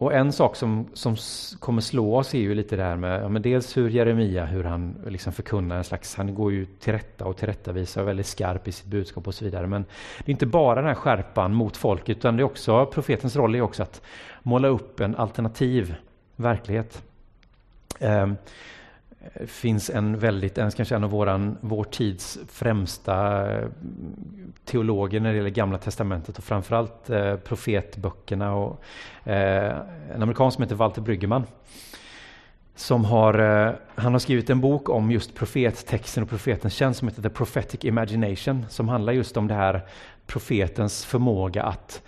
och 0.03 0.13
en 0.13 0.31
sak 0.31 0.55
som, 0.55 0.87
som 0.93 1.15
kommer 1.59 1.81
slå 1.81 2.15
oss 2.17 2.33
är 2.33 2.39
ju 2.39 2.55
lite 2.55 2.75
det 2.75 2.83
här 2.83 2.95
med, 2.95 3.23
ja, 3.23 3.29
men 3.29 3.41
dels 3.41 3.77
hur 3.77 3.89
Jeremia, 3.89 4.45
hur 4.45 4.63
han 4.63 4.95
liksom 5.07 5.33
förkunnar 5.33 5.77
en 5.77 5.83
slags, 5.83 6.15
han 6.15 6.35
går 6.35 6.51
ju 6.51 6.65
till 6.65 6.93
rätta 6.93 7.25
och 7.25 7.37
tillrättavisar 7.37 8.01
och 8.01 8.05
är 8.05 8.07
väldigt 8.07 8.25
skarp 8.25 8.67
i 8.67 8.71
sitt 8.71 8.85
budskap 8.85 9.27
och 9.27 9.35
så 9.35 9.45
vidare. 9.45 9.67
Men 9.67 9.85
det 10.17 10.29
är 10.29 10.31
inte 10.31 10.45
bara 10.45 10.75
den 10.75 10.85
här 10.85 10.95
skärpan 10.95 11.53
mot 11.53 11.77
folk, 11.77 12.09
utan 12.09 12.37
det 12.37 12.41
är 12.41 12.45
också, 12.45 12.85
profetens 12.85 13.35
roll 13.35 13.55
är 13.55 13.61
också 13.61 13.83
att 13.83 14.01
måla 14.41 14.67
upp 14.67 14.99
en 14.99 15.15
alternativ 15.15 15.95
verklighet. 16.35 17.03
Um, 17.99 18.37
finns 19.47 19.89
en 19.89 20.19
väldigt, 20.19 20.57
en, 20.57 20.71
kanske 20.71 20.95
en 20.95 21.03
av 21.03 21.09
våran, 21.09 21.57
vår 21.61 21.83
tids 21.83 22.39
främsta 22.47 23.51
eh, 23.51 23.67
teologer 24.65 25.19
när 25.19 25.29
det 25.29 25.35
gäller 25.35 25.49
Gamla 25.49 25.77
Testamentet 25.77 26.37
och 26.37 26.43
framförallt 26.43 27.09
eh, 27.09 27.35
profetböckerna. 27.35 28.55
Och, 28.55 28.83
eh, 29.27 29.77
en 30.15 30.23
amerikan 30.23 30.51
som 30.51 30.61
heter 30.63 30.75
Walter 30.75 31.01
Bryggeman. 31.01 31.43
Som 32.75 33.05
har, 33.05 33.39
eh, 33.39 33.73
han 33.95 34.13
har 34.13 34.19
skrivit 34.19 34.49
en 34.49 34.61
bok 34.61 34.89
om 34.89 35.11
just 35.11 35.35
profettexten 35.35 36.23
och 36.23 36.29
profetens 36.29 36.73
tjänst 36.73 36.99
som 36.99 37.07
heter 37.07 37.21
The 37.21 37.29
Prophetic 37.29 37.85
Imagination 37.85 38.65
som 38.69 38.89
handlar 38.89 39.13
just 39.13 39.37
om 39.37 39.47
det 39.47 39.53
här 39.53 39.81
profetens 40.27 41.05
förmåga 41.05 41.63
att, 41.63 42.01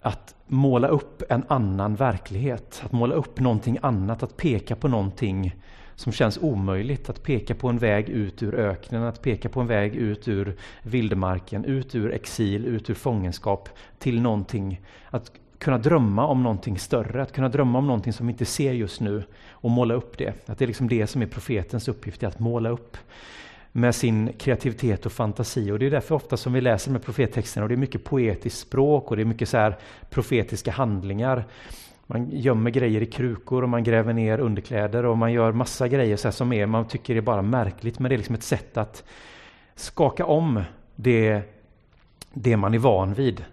att 0.00 0.34
måla 0.46 0.88
upp 0.88 1.22
en 1.28 1.44
annan 1.48 1.94
verklighet, 1.94 2.82
att 2.84 2.92
måla 2.92 3.14
upp 3.14 3.40
någonting 3.40 3.78
annat, 3.82 4.22
att 4.22 4.36
peka 4.36 4.76
på 4.76 4.88
någonting 4.88 5.54
som 5.96 6.12
känns 6.12 6.38
omöjligt. 6.38 7.10
Att 7.10 7.22
peka 7.22 7.54
på 7.54 7.68
en 7.68 7.78
väg 7.78 8.08
ut 8.08 8.42
ur 8.42 8.54
öknen, 8.54 9.02
att 9.02 9.22
peka 9.22 9.48
på 9.48 9.60
en 9.60 9.66
väg 9.66 9.94
ut 9.94 10.28
ur 10.28 10.56
vildmarken, 10.82 11.64
ut 11.64 11.94
ur 11.94 12.12
exil, 12.12 12.66
ut 12.66 12.90
ur 12.90 12.94
fångenskap 12.94 13.68
till 13.98 14.20
någonting. 14.20 14.80
Att 15.10 15.32
kunna 15.58 15.78
drömma 15.78 16.26
om 16.26 16.42
någonting 16.42 16.78
större, 16.78 17.22
att 17.22 17.32
kunna 17.32 17.48
drömma 17.48 17.78
om 17.78 17.86
någonting 17.86 18.12
som 18.12 18.26
vi 18.26 18.32
inte 18.32 18.44
ser 18.44 18.72
just 18.72 19.00
nu 19.00 19.22
och 19.48 19.70
måla 19.70 19.94
upp 19.94 20.18
det. 20.18 20.48
Att 20.48 20.58
det 20.58 20.64
är 20.64 20.66
liksom 20.66 20.88
det 20.88 21.06
som 21.06 21.22
är 21.22 21.26
profetens 21.26 21.88
uppgift, 21.88 22.22
att 22.22 22.38
måla 22.38 22.68
upp 22.68 22.96
med 23.72 23.94
sin 23.94 24.32
kreativitet 24.38 25.06
och 25.06 25.12
fantasi. 25.12 25.70
Och 25.70 25.78
det 25.78 25.86
är 25.86 25.90
därför 25.90 26.14
ofta 26.14 26.36
som 26.36 26.52
vi 26.52 26.60
läser 26.60 26.90
med 26.90 27.04
profettexterna 27.04 27.64
och 27.64 27.68
det 27.68 27.74
är 27.74 27.76
mycket 27.76 28.04
poetiskt 28.04 28.58
språk 28.58 29.10
och 29.10 29.16
det 29.16 29.22
är 29.22 29.24
mycket 29.24 29.48
så 29.48 29.72
profetiska 30.10 30.70
handlingar. 30.70 31.44
Man 32.06 32.30
gömmer 32.30 32.70
grejer 32.70 33.00
i 33.00 33.06
krukor 33.06 33.62
och 33.62 33.68
man 33.68 33.84
gräver 33.84 34.12
ner 34.12 34.40
underkläder 34.40 35.04
och 35.04 35.18
man 35.18 35.32
gör 35.32 35.52
massa 35.52 35.88
grejer 35.88 36.16
så 36.16 36.32
som 36.32 36.52
är, 36.52 36.66
man 36.66 36.88
tycker 36.88 37.14
det 37.14 37.20
är 37.20 37.22
bara 37.22 37.42
märkligt 37.42 37.98
men 37.98 38.08
det 38.08 38.14
är 38.14 38.16
liksom 38.16 38.34
ett 38.34 38.42
sätt 38.42 38.76
att 38.76 39.04
skaka 39.74 40.26
om 40.26 40.62
det, 40.96 41.42
det 42.32 42.56
man 42.56 42.74
är 42.74 42.78
van 42.78 43.14
vid. 43.14 43.44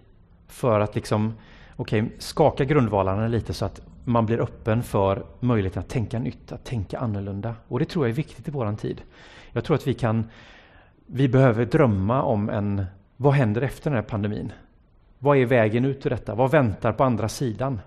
För 0.48 0.80
att 0.80 0.94
liksom, 0.94 1.34
okay, 1.76 2.04
skaka 2.18 2.64
grundvalarna 2.64 3.28
lite 3.28 3.54
så 3.54 3.64
att 3.64 3.80
man 4.04 4.26
blir 4.26 4.40
öppen 4.40 4.82
för 4.82 5.26
möjligheten 5.40 5.80
att 5.80 5.88
tänka 5.88 6.18
nytt, 6.18 6.52
att 6.52 6.64
tänka 6.64 6.98
annorlunda. 6.98 7.54
Och 7.68 7.78
det 7.78 7.84
tror 7.84 8.06
jag 8.06 8.10
är 8.10 8.16
viktigt 8.16 8.48
i 8.48 8.50
vår 8.50 8.76
tid. 8.76 9.02
Jag 9.52 9.64
tror 9.64 9.76
att 9.76 9.86
vi 9.86 9.94
kan, 9.94 10.28
vi 11.06 11.28
behöver 11.28 11.66
drömma 11.66 12.22
om 12.22 12.48
en, 12.48 12.84
vad 13.16 13.32
händer 13.32 13.62
efter 13.62 13.90
den 13.90 13.96
här 13.96 14.08
pandemin? 14.08 14.52
Vad 15.18 15.36
är 15.36 15.46
vägen 15.46 15.84
ut 15.84 16.06
ur 16.06 16.10
detta? 16.10 16.34
Vad 16.34 16.50
väntar 16.50 16.92
på 16.92 17.04
andra 17.04 17.28
sidan? 17.28 17.80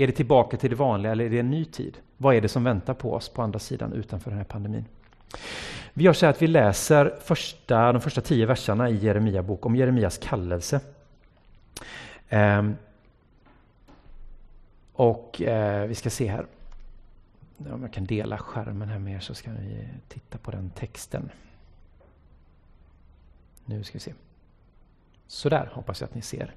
Är 0.00 0.06
det 0.06 0.12
tillbaka 0.12 0.56
till 0.56 0.70
det 0.70 0.76
vanliga 0.76 1.12
eller 1.12 1.24
är 1.24 1.30
det 1.30 1.38
en 1.38 1.50
ny 1.50 1.64
tid? 1.64 1.98
Vad 2.16 2.34
är 2.34 2.40
det 2.40 2.48
som 2.48 2.64
väntar 2.64 2.94
på 2.94 3.14
oss 3.14 3.28
på 3.28 3.42
andra 3.42 3.58
sidan 3.58 3.92
utanför 3.92 4.30
den 4.30 4.38
här 4.38 4.44
pandemin? 4.44 4.84
Vi 5.92 6.04
gör 6.04 6.12
så 6.12 6.26
att 6.26 6.42
vi 6.42 6.46
läser 6.46 7.14
första, 7.20 7.92
de 7.92 8.00
första 8.00 8.20
tio 8.20 8.46
verserna 8.46 8.90
i 8.90 8.96
Jeremia 8.96 9.42
bok 9.42 9.66
om 9.66 9.76
Jeremias 9.76 10.18
kallelse. 10.18 10.80
Ehm, 12.28 12.76
och 14.92 15.42
eh, 15.42 15.86
vi 15.86 15.94
ska 15.94 16.10
se 16.10 16.26
här. 16.26 16.46
Om 17.72 17.82
jag 17.82 17.92
kan 17.92 18.04
dela 18.04 18.38
skärmen 18.38 18.88
här 18.88 18.98
med 18.98 19.14
er 19.14 19.20
så 19.20 19.34
ska 19.34 19.50
vi 19.50 19.88
titta 20.08 20.38
på 20.38 20.50
den 20.50 20.70
texten. 20.70 21.30
Nu 23.64 23.84
ska 23.84 23.92
vi 23.92 24.00
se. 24.00 24.12
Sådär 25.26 25.70
hoppas 25.72 26.00
jag 26.00 26.08
att 26.08 26.14
ni 26.14 26.22
ser. 26.22 26.54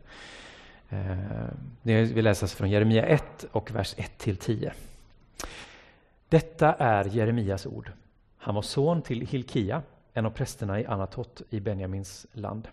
Eh, 0.92 1.48
det 1.82 2.04
vill 2.04 2.26
läsas 2.26 2.54
från 2.54 2.70
Jeremia 2.70 3.06
1 3.06 3.46
och 3.52 3.72
vers 3.72 3.94
1 3.98 4.18
till 4.18 4.38
10. 4.38 4.74
Detta 6.30 6.74
är 6.74 7.06
Jeremias 7.06 7.66
ord. 7.66 7.92
Han 8.38 8.56
var 8.56 8.62
son 8.62 9.02
till 9.02 9.28
Hilkia, 9.28 9.82
en 10.14 10.26
av 10.26 10.30
prästerna 10.30 10.80
i 10.80 10.86
Anatot 10.86 11.42
i 11.50 11.60
Benjamins 11.60 12.28
land. 12.34 12.68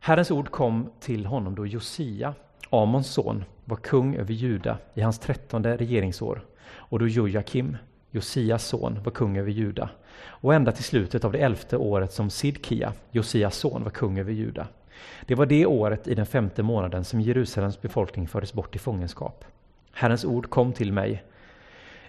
Herrens 0.00 0.30
ord 0.30 0.50
kom 0.50 0.90
till 1.00 1.26
honom 1.26 1.54
då 1.54 1.66
Josia, 1.66 2.34
Amons 2.70 3.10
son, 3.10 3.44
var 3.64 3.76
kung 3.76 4.16
över 4.16 4.34
Juda 4.34 4.78
i 4.94 5.00
hans 5.00 5.18
trettonde 5.18 5.76
regeringsår 5.76 6.44
och 6.66 6.98
då 6.98 7.08
Jojakim, 7.08 7.76
Josias 8.10 8.64
son, 8.64 9.02
var 9.04 9.12
kung 9.12 9.36
över 9.36 9.50
Juda 9.50 9.90
och 10.18 10.54
ända 10.54 10.72
till 10.72 10.84
slutet 10.84 11.24
av 11.24 11.32
det 11.32 11.38
elfte 11.38 11.76
året 11.76 12.12
som 12.12 12.30
Sidkia, 12.30 12.92
Josias 13.10 13.56
son, 13.56 13.84
var 13.84 13.90
kung 13.90 14.18
över 14.18 14.32
Juda. 14.32 14.66
Det 15.26 15.34
var 15.34 15.46
det 15.46 15.66
året 15.66 16.08
i 16.08 16.14
den 16.14 16.26
femte 16.26 16.62
månaden 16.62 17.04
som 17.04 17.20
Jerusalems 17.20 17.80
befolkning 17.80 18.28
fördes 18.28 18.52
bort 18.52 18.76
i 18.76 18.78
fångenskap. 18.78 19.44
Herrens 19.92 20.24
ord 20.24 20.50
kom 20.50 20.72
till 20.72 20.92
mig. 20.92 21.24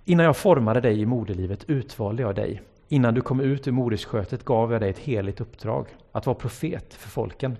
Innan 0.05 0.25
jag 0.25 0.37
formade 0.37 0.81
dig 0.81 1.01
i 1.01 1.05
moderlivet 1.05 1.63
utvalde 1.69 2.21
jag 2.21 2.35
dig. 2.35 2.61
Innan 2.87 3.13
du 3.13 3.21
kom 3.21 3.39
ut 3.39 3.67
ur 3.67 3.71
modersskötet 3.71 4.45
gav 4.45 4.71
jag 4.71 4.81
dig 4.81 4.89
ett 4.89 4.99
heligt 4.99 5.41
uppdrag, 5.41 5.87
att 6.11 6.25
vara 6.25 6.35
profet 6.35 6.93
för 6.93 7.09
folken. 7.09 7.57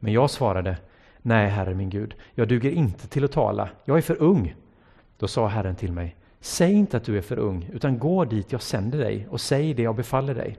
Men 0.00 0.12
jag 0.12 0.30
svarade, 0.30 0.76
nej, 1.22 1.48
Herre 1.48 1.74
min 1.74 1.90
Gud, 1.90 2.14
jag 2.34 2.48
duger 2.48 2.70
inte 2.70 3.08
till 3.08 3.24
att 3.24 3.32
tala, 3.32 3.68
jag 3.84 3.98
är 3.98 4.02
för 4.02 4.22
ung. 4.22 4.54
Då 5.18 5.28
sa 5.28 5.46
Herren 5.46 5.76
till 5.76 5.92
mig, 5.92 6.16
säg 6.40 6.72
inte 6.72 6.96
att 6.96 7.04
du 7.04 7.18
är 7.18 7.22
för 7.22 7.38
ung, 7.38 7.70
utan 7.72 7.98
gå 7.98 8.24
dit 8.24 8.52
jag 8.52 8.62
sänder 8.62 8.98
dig 8.98 9.26
och 9.30 9.40
säg 9.40 9.74
det 9.74 9.82
jag 9.82 9.96
befaller 9.96 10.34
dig. 10.34 10.58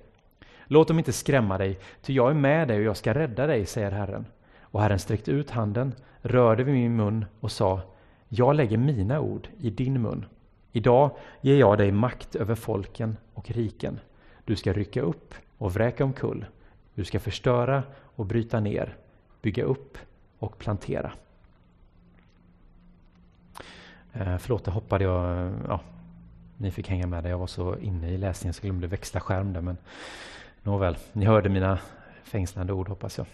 Låt 0.65 0.87
dem 0.87 0.99
inte 0.99 1.13
skrämma 1.13 1.57
dig, 1.57 1.79
ty 2.01 2.13
jag 2.13 2.29
är 2.29 2.33
med 2.33 2.67
dig 2.67 2.77
och 2.77 2.83
jag 2.83 2.97
ska 2.97 3.13
rädda 3.13 3.47
dig, 3.47 3.65
säger 3.65 3.91
Herren. 3.91 4.25
Och 4.61 4.81
Herren 4.81 4.99
sträckte 4.99 5.31
ut 5.31 5.51
handen, 5.51 5.93
rörde 6.21 6.63
vid 6.63 6.73
min 6.73 6.95
mun 6.95 7.25
och 7.39 7.51
sa, 7.51 7.81
jag 8.29 8.55
lägger 8.55 8.77
mina 8.77 9.19
ord 9.19 9.47
i 9.59 9.69
din 9.69 10.01
mun. 10.01 10.25
Idag 10.71 11.11
ger 11.41 11.55
jag 11.55 11.77
dig 11.77 11.91
makt 11.91 12.35
över 12.35 12.55
folken 12.55 13.17
och 13.33 13.51
riken. 13.51 13.99
Du 14.45 14.55
ska 14.55 14.73
rycka 14.73 15.01
upp 15.01 15.33
och 15.57 15.73
vräka 15.73 16.03
omkull. 16.03 16.45
Du 16.95 17.03
ska 17.03 17.19
förstöra 17.19 17.83
och 18.15 18.25
bryta 18.25 18.59
ner, 18.59 18.97
bygga 19.41 19.63
upp 19.63 19.97
och 20.39 20.57
plantera. 20.57 21.11
Eh, 24.13 24.37
förlåt, 24.37 24.65
det 24.65 24.71
hoppade 24.71 25.03
jag. 25.03 25.47
Eh, 25.47 25.53
ja, 25.67 25.79
ni 26.57 26.71
fick 26.71 26.89
hänga 26.89 27.07
med 27.07 27.23
där. 27.23 27.29
Jag 27.29 27.37
var 27.37 27.47
så 27.47 27.77
inne 27.77 28.11
i 28.11 28.17
läsningen 28.17 28.53
så 28.53 28.59
jag 28.59 28.71
glömde 28.71 28.87
växla 28.87 29.19
skärm 29.19 29.53
där. 29.53 29.61
Men 29.61 29.77
Nåväl, 30.65 30.97
ni 31.13 31.25
hörde 31.25 31.49
mina 31.49 31.79
fängslande 32.23 32.73
ord 32.73 32.87
hoppas 32.89 33.17
jag. 33.17 33.27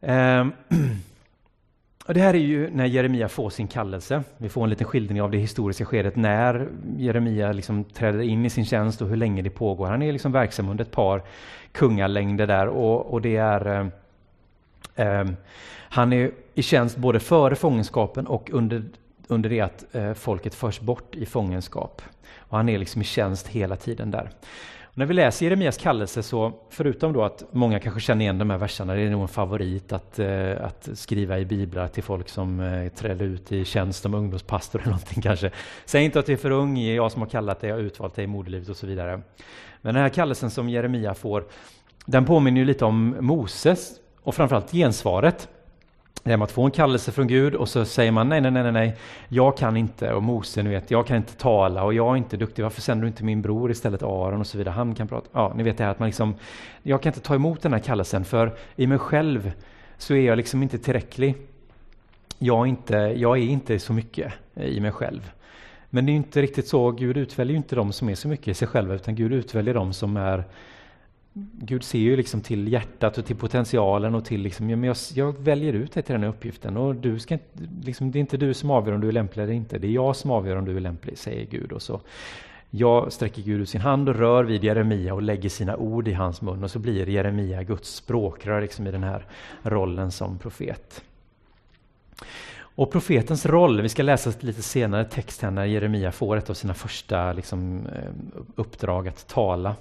Ehm, 0.00 0.52
och 2.06 2.14
det 2.14 2.20
här 2.20 2.34
är 2.34 2.38
ju 2.38 2.70
när 2.70 2.86
Jeremia 2.86 3.28
får 3.28 3.50
sin 3.50 3.68
kallelse. 3.68 4.22
Vi 4.36 4.48
får 4.48 4.64
en 4.64 4.70
liten 4.70 4.86
skildring 4.86 5.22
av 5.22 5.30
det 5.30 5.38
historiska 5.38 5.84
skedet 5.84 6.16
när 6.16 6.68
Jeremia 6.96 7.52
liksom 7.52 7.84
träder 7.84 8.20
in 8.20 8.44
i 8.44 8.50
sin 8.50 8.64
tjänst 8.64 9.02
och 9.02 9.08
hur 9.08 9.16
länge 9.16 9.42
det 9.42 9.50
pågår. 9.50 9.86
Han 9.86 10.02
är 10.02 10.12
liksom 10.12 10.32
verksam 10.32 10.68
under 10.68 10.84
ett 10.84 10.90
par 10.90 11.22
kungalängder 11.72 12.46
där 12.46 12.66
och, 12.66 13.12
och 13.12 13.22
det 13.22 13.36
är 13.36 13.90
eh, 14.94 15.24
han 15.78 16.12
är 16.12 16.30
i 16.54 16.62
tjänst 16.62 16.96
både 16.96 17.20
före 17.20 17.56
fångenskapen 17.56 18.26
och 18.26 18.50
under, 18.52 18.84
under 19.26 19.50
det 19.50 19.60
att 19.60 19.94
eh, 19.94 20.12
folket 20.12 20.54
förs 20.54 20.80
bort 20.80 21.14
i 21.14 21.26
fångenskap. 21.26 22.02
Och 22.36 22.56
han 22.56 22.68
är 22.68 22.78
liksom 22.78 23.00
i 23.02 23.04
tjänst 23.04 23.48
hela 23.48 23.76
tiden 23.76 24.10
där. 24.10 24.30
Och 24.92 24.98
när 24.98 25.06
vi 25.06 25.14
läser 25.14 25.46
Jeremias 25.46 25.76
kallelse 25.76 26.22
så, 26.22 26.52
förutom 26.70 27.12
då 27.12 27.24
att 27.24 27.44
många 27.50 27.80
kanske 27.80 28.00
känner 28.00 28.22
igen 28.22 28.38
de 28.38 28.50
här 28.50 28.58
verserna, 28.58 28.94
det 28.94 29.00
är 29.00 29.10
nog 29.10 29.22
en 29.22 29.28
favorit 29.28 29.92
att, 29.92 30.18
eh, 30.18 30.64
att 30.64 30.88
skriva 30.94 31.38
i 31.38 31.44
biblar 31.44 31.88
till 31.88 32.02
folk 32.02 32.28
som 32.28 32.60
eh, 32.60 32.88
träder 32.88 33.26
ut 33.26 33.52
i 33.52 33.64
tjänst 33.64 34.02
som 34.02 34.14
ungdomspastor 34.14 34.80
eller 34.80 34.90
någonting 34.90 35.22
kanske. 35.22 35.50
Säg 35.84 36.04
inte 36.04 36.18
att 36.18 36.26
du 36.26 36.32
är 36.32 36.36
för 36.36 36.50
ung, 36.50 36.78
jag 36.78 37.12
som 37.12 37.22
har 37.22 37.28
kallat 37.28 37.60
dig, 37.60 37.70
jag 37.70 37.76
har 37.76 37.82
utvalt 37.82 38.14
dig 38.14 38.24
i 38.24 38.26
moderlivet 38.26 38.68
och 38.68 38.76
så 38.76 38.86
vidare. 38.86 39.20
Men 39.80 39.94
den 39.94 40.02
här 40.02 40.08
kallelsen 40.08 40.50
som 40.50 40.68
Jeremia 40.68 41.14
får, 41.14 41.44
den 42.06 42.24
påminner 42.24 42.60
ju 42.60 42.64
lite 42.64 42.84
om 42.84 43.16
Moses 43.20 43.92
och 44.22 44.34
framförallt 44.34 44.72
gensvaret. 44.72 45.48
Det 46.24 46.32
är 46.32 46.42
att 46.42 46.52
få 46.52 46.64
en 46.64 46.70
kallelse 46.70 47.12
från 47.12 47.26
Gud 47.26 47.54
och 47.54 47.68
så 47.68 47.84
säger 47.84 48.12
man 48.12 48.28
nej, 48.28 48.40
nej, 48.40 48.50
nej, 48.50 48.72
nej, 48.72 48.96
jag 49.28 49.56
kan 49.56 49.76
inte 49.76 50.12
och 50.12 50.22
Mose, 50.22 50.62
ni 50.62 50.70
vet, 50.70 50.90
jag 50.90 51.06
kan 51.06 51.16
inte 51.16 51.36
tala 51.36 51.84
och 51.84 51.94
jag 51.94 52.12
är 52.12 52.16
inte 52.16 52.36
duktig. 52.36 52.62
Varför 52.62 52.80
sänder 52.80 53.02
du 53.02 53.08
inte 53.08 53.24
min 53.24 53.42
bror 53.42 53.70
istället 53.70 54.02
Aron 54.02 54.40
och 54.40 54.46
så 54.46 54.58
vidare? 54.58 54.72
Han 54.72 54.94
kan 54.94 55.08
prata. 55.08 55.28
Ja, 55.32 55.52
ni 55.56 55.62
vet 55.62 55.78
det 55.78 55.84
här 55.84 55.90
att 55.90 55.98
man 55.98 56.08
liksom, 56.08 56.34
jag 56.82 57.02
kan 57.02 57.10
inte 57.10 57.20
ta 57.20 57.34
emot 57.34 57.62
den 57.62 57.72
här 57.72 57.80
kallelsen 57.80 58.24
för 58.24 58.52
i 58.76 58.86
mig 58.86 58.98
själv 58.98 59.52
så 59.98 60.14
är 60.14 60.26
jag 60.26 60.36
liksom 60.36 60.62
inte 60.62 60.78
tillräcklig. 60.78 61.34
Jag 62.38 62.60
är 62.60 62.66
inte, 62.66 62.96
jag 62.96 63.38
är 63.38 63.42
inte 63.42 63.78
så 63.78 63.92
mycket 63.92 64.32
i 64.54 64.80
mig 64.80 64.92
själv. 64.92 65.30
Men 65.90 66.06
det 66.06 66.12
är 66.12 66.14
inte 66.14 66.42
riktigt 66.42 66.68
så. 66.68 66.90
Gud 66.90 67.16
utväljer 67.16 67.56
inte 67.56 67.76
de 67.76 67.92
som 67.92 68.08
är 68.08 68.14
så 68.14 68.28
mycket 68.28 68.48
i 68.48 68.54
sig 68.54 68.68
själva 68.68 68.94
utan 68.94 69.14
Gud 69.14 69.32
utväljer 69.32 69.74
de 69.74 69.92
som 69.92 70.16
är 70.16 70.44
Gud 71.34 71.84
ser 71.84 71.98
ju 71.98 72.16
liksom 72.16 72.40
till 72.40 72.72
hjärtat 72.72 73.18
och 73.18 73.26
till 73.26 73.36
potentialen 73.36 74.14
och 74.14 74.24
till 74.24 74.40
liksom, 74.40 74.70
ja, 74.70 74.76
men 74.76 74.86
jag, 74.86 74.96
jag 75.14 75.38
väljer 75.38 75.72
ut 75.72 75.92
dig 75.92 76.02
till 76.02 76.12
den 76.12 76.22
här 76.22 76.30
uppgiften 76.30 76.76
och 76.76 76.94
du 76.94 77.18
ska 77.18 77.38
liksom, 77.82 78.10
det 78.10 78.18
är 78.18 78.20
inte 78.20 78.36
du 78.36 78.54
som 78.54 78.70
avgör 78.70 78.94
om 78.94 79.00
du 79.00 79.08
är 79.08 79.12
lämplig 79.12 79.42
eller 79.42 79.52
inte, 79.52 79.78
det 79.78 79.86
är 79.86 79.92
jag 79.92 80.16
som 80.16 80.30
avgör 80.30 80.56
om 80.56 80.64
du 80.64 80.76
är 80.76 80.80
lämplig, 80.80 81.18
säger 81.18 81.46
Gud. 81.46 81.72
Och 81.72 81.82
så 81.82 82.00
jag 82.70 83.12
sträcker 83.12 83.42
Gud 83.42 83.60
ut 83.60 83.68
sin 83.68 83.80
hand 83.80 84.08
och 84.08 84.14
rör 84.14 84.44
vid 84.44 84.64
Jeremia 84.64 85.14
och 85.14 85.22
lägger 85.22 85.48
sina 85.48 85.76
ord 85.76 86.08
i 86.08 86.12
hans 86.12 86.42
mun 86.42 86.64
och 86.64 86.70
så 86.70 86.78
blir 86.78 87.08
Jeremia 87.08 87.62
Guds 87.62 87.94
språkrör 87.94 88.60
liksom 88.60 88.86
i 88.86 88.90
den 88.90 89.02
här 89.02 89.26
rollen 89.62 90.10
som 90.10 90.38
profet. 90.38 91.04
Och 92.74 92.92
profetens 92.92 93.46
roll, 93.46 93.82
vi 93.82 93.88
ska 93.88 94.02
läsa 94.02 94.32
lite 94.40 94.62
senare 94.62 95.04
text 95.04 95.42
här 95.42 95.50
när 95.50 95.64
Jeremia 95.64 96.12
får 96.12 96.36
ett 96.36 96.50
av 96.50 96.54
sina 96.54 96.74
första 96.74 97.32
liksom, 97.32 97.86
eh, 97.86 98.40
uppdrag 98.54 99.08
att 99.08 99.28
tala 99.28 99.76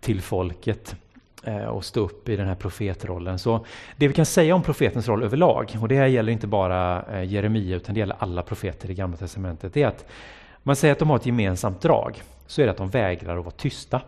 till 0.00 0.22
folket 0.22 0.96
eh, 1.44 1.64
och 1.64 1.84
stå 1.84 2.00
upp 2.00 2.28
i 2.28 2.36
den 2.36 2.46
här 2.48 2.54
profetrollen. 2.54 3.38
Så 3.38 3.66
det 3.96 4.08
vi 4.08 4.14
kan 4.14 4.26
säga 4.26 4.54
om 4.54 4.62
profetens 4.62 5.08
roll 5.08 5.22
överlag, 5.22 5.76
och 5.80 5.88
det 5.88 5.96
här 5.96 6.06
gäller 6.06 6.32
inte 6.32 6.46
bara 6.46 7.02
eh, 7.02 7.24
Jeremia 7.24 7.76
utan 7.76 7.94
det 7.94 7.98
gäller 7.98 8.16
alla 8.18 8.42
profeter 8.42 8.90
i 8.90 8.94
Gamla 8.94 9.16
Testamentet, 9.16 9.74
det 9.74 9.82
är 9.82 9.86
att 9.86 10.06
man 10.62 10.76
säger 10.76 10.92
att 10.92 10.98
de 10.98 11.10
har 11.10 11.16
ett 11.16 11.26
gemensamt 11.26 11.80
drag, 11.80 12.22
så 12.46 12.62
är 12.62 12.66
det 12.66 12.70
att 12.70 12.76
de 12.76 12.88
vägrar 12.88 13.38
att 13.38 13.44
vara 13.44 13.54
tysta. 13.54 14.00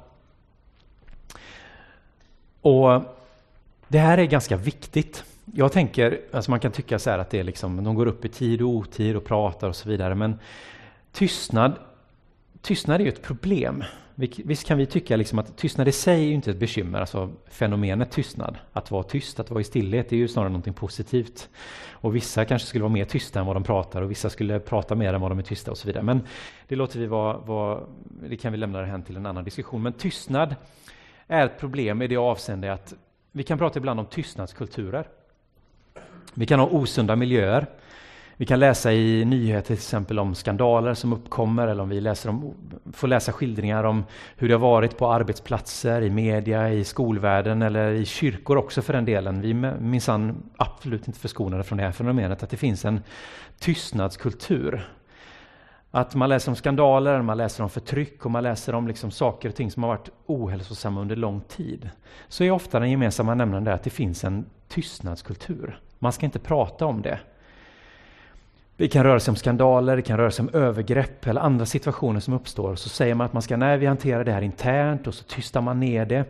Och 2.61 3.03
Det 3.89 3.99
här 3.99 4.19
är 4.19 4.25
ganska 4.25 4.57
viktigt. 4.57 5.25
Jag 5.45 5.73
tänker, 5.73 6.21
alltså 6.33 6.51
man 6.51 6.61
kan 6.61 6.73
tycka 6.73 6.99
så 6.99 7.11
att 7.11 7.31
det 7.31 7.39
är 7.41 7.45
liksom, 7.45 7.85
de 7.85 7.95
går 7.95 8.07
upp 8.07 8.25
i 8.25 8.29
tid 8.29 8.63
och 8.63 8.69
otid 8.69 9.17
och 9.17 9.25
pratar 9.25 9.69
och 9.69 9.77
så 9.77 9.89
vidare, 9.89 10.15
men 10.15 10.39
tystnad, 11.13 11.73
tystnad 12.63 13.01
är 13.01 13.05
ju 13.05 13.09
ett 13.09 13.23
problem. 13.23 13.85
Visst 14.15 14.67
kan 14.67 14.79
vi 14.79 14.87
tycka 14.87 15.17
liksom 15.17 15.39
att 15.39 15.57
tystnad 15.57 15.89
i 15.89 15.93
sig 15.93 16.29
är 16.29 16.33
inte 16.33 16.51
ett 16.51 16.57
bekymmer, 16.57 17.01
alltså 17.01 17.31
fenomenet 17.49 18.11
tystnad. 18.11 18.59
Att 18.73 18.91
vara 18.91 19.03
tyst, 19.03 19.41
att 19.41 19.51
vara 19.51 19.61
i 19.61 19.65
stillhet, 19.65 20.13
är 20.13 20.17
ju 20.17 20.29
snarare 20.29 20.49
någonting 20.49 20.75
positivt. 20.75 21.49
Och 21.91 22.17
vissa 22.17 22.45
kanske 22.45 22.69
skulle 22.69 22.83
vara 22.83 22.93
mer 22.93 23.05
tysta 23.05 23.41
än 23.41 23.47
vad 23.47 23.57
de 23.57 23.65
pratar 23.65 24.03
och 24.03 24.11
vissa 24.11 24.31
skulle 24.31 24.61
prata 24.61 24.95
mer 24.95 25.15
än 25.15 25.21
vad 25.21 25.31
de 25.31 25.39
är 25.39 25.43
tysta 25.43 25.71
och 25.71 25.79
så 25.79 25.87
vidare. 25.87 26.03
Men 26.03 26.21
det 26.69 26.77
låter 26.77 26.99
vi 26.99 27.07
vara, 27.07 27.37
vara 27.37 27.81
det 28.29 28.37
kan 28.37 28.53
vi 28.53 28.59
lämna 28.59 28.81
det 28.81 29.03
till 29.07 29.17
en 29.17 29.27
annan 29.27 29.45
diskussion. 29.45 29.83
Men 29.83 29.93
tystnad 29.93 30.55
är 31.27 31.47
ett 31.47 31.59
problem 31.59 32.03
i 32.03 32.07
det 32.07 32.17
avseende 32.17 32.73
att 32.73 32.95
vi 33.33 33.43
kan 33.43 33.59
prata 33.59 33.79
ibland 33.79 34.01
om 34.01 34.07
tystnadskulturer. 34.07 35.09
Vi 36.35 36.47
kan 36.47 36.61
ha 36.61 36.67
osunda 36.67 37.17
miljöer. 37.17 37.67
Vi 38.43 38.47
kan 38.47 38.61
läsa 38.61 38.93
i 38.93 39.25
nyheter 39.25 39.67
till 39.67 39.75
exempel 39.75 40.19
om 40.19 40.35
skandaler 40.35 40.95
som 40.95 41.13
uppkommer 41.13 41.67
eller 41.67 41.83
om 41.83 41.89
vi 41.89 42.01
läser 42.01 42.29
om, 42.29 42.55
får 42.93 43.09
läsa 43.09 43.33
skildringar 43.33 43.85
om 43.85 44.05
hur 44.37 44.49
det 44.49 44.55
har 44.55 44.59
varit 44.59 44.99
på 44.99 45.13
arbetsplatser, 45.13 46.03
i 46.03 46.11
media, 46.11 46.73
i 46.73 46.85
skolvärlden 46.85 47.63
eller 47.63 47.93
i 47.93 48.05
kyrkor 48.05 48.57
också 48.57 48.83
för 48.83 48.93
den 48.93 49.05
delen. 49.05 49.41
Vi 49.41 49.51
är 49.51 49.81
minsann 49.81 50.43
absolut 50.57 51.09
inte 51.09 51.21
förskonade 51.21 51.65
från 51.65 51.79
det 51.79 51.85
här 51.85 51.93
fenomenet 51.93 52.43
att 52.43 52.51
det 52.51 52.57
finns 52.57 52.85
en 52.85 53.01
tystnadskultur 53.59 54.89
Att 55.91 56.15
man 56.15 56.29
läser 56.29 56.51
om 56.53 56.57
skandaler, 56.57 57.23
man 57.23 57.37
läser 57.37 57.63
om 57.63 57.71
förtryck 57.71 58.25
och 58.25 58.31
man 58.31 58.43
läser 58.43 58.75
om 58.75 58.89
liksom 58.89 59.11
saker 59.11 59.49
och 59.49 59.55
ting 59.55 59.71
som 59.71 59.83
har 59.83 59.91
varit 59.91 60.11
ohälsosamma 60.27 61.01
under 61.01 61.17
lång 61.17 61.41
tid. 61.41 61.91
Så 62.29 62.45
är 62.45 62.51
ofta 62.51 62.81
den 62.81 62.91
gemensamma 62.91 63.35
nämnaren 63.35 63.65
där 63.65 63.73
att 63.73 63.85
det 63.85 63.91
finns 63.91 64.25
en 64.25 64.45
tystnadskultur. 64.69 65.81
Man 65.99 66.13
ska 66.13 66.27
inte 66.27 66.39
prata 66.39 66.87
om 66.87 67.03
det. 67.03 67.19
Det 68.83 68.89
kan 68.89 69.05
röra 69.05 69.21
sig 69.21 69.33
om 69.33 69.37
skandaler, 69.37 69.97
det 69.97 70.03
kan 70.03 70.17
röra 70.17 70.31
sig 70.31 70.43
om 70.43 70.49
övergrepp 70.53 71.27
eller 71.27 71.41
andra 71.41 71.67
situationer 71.67 72.21
som 72.21 72.35
uppstår. 72.35 72.75
Så 72.75 72.89
säger 72.89 73.15
man 73.15 73.25
att 73.25 73.33
man 73.33 73.43
ska, 73.43 73.57
nej 73.57 73.79
vi 73.79 73.87
hanterar 73.87 74.25
det 74.25 74.33
här 74.33 74.43
internt 74.43 75.07
och 75.07 75.15
så 75.15 75.25
tystar 75.25 75.61
man 75.61 75.81
ner 75.81 76.07
det. 76.07 76.25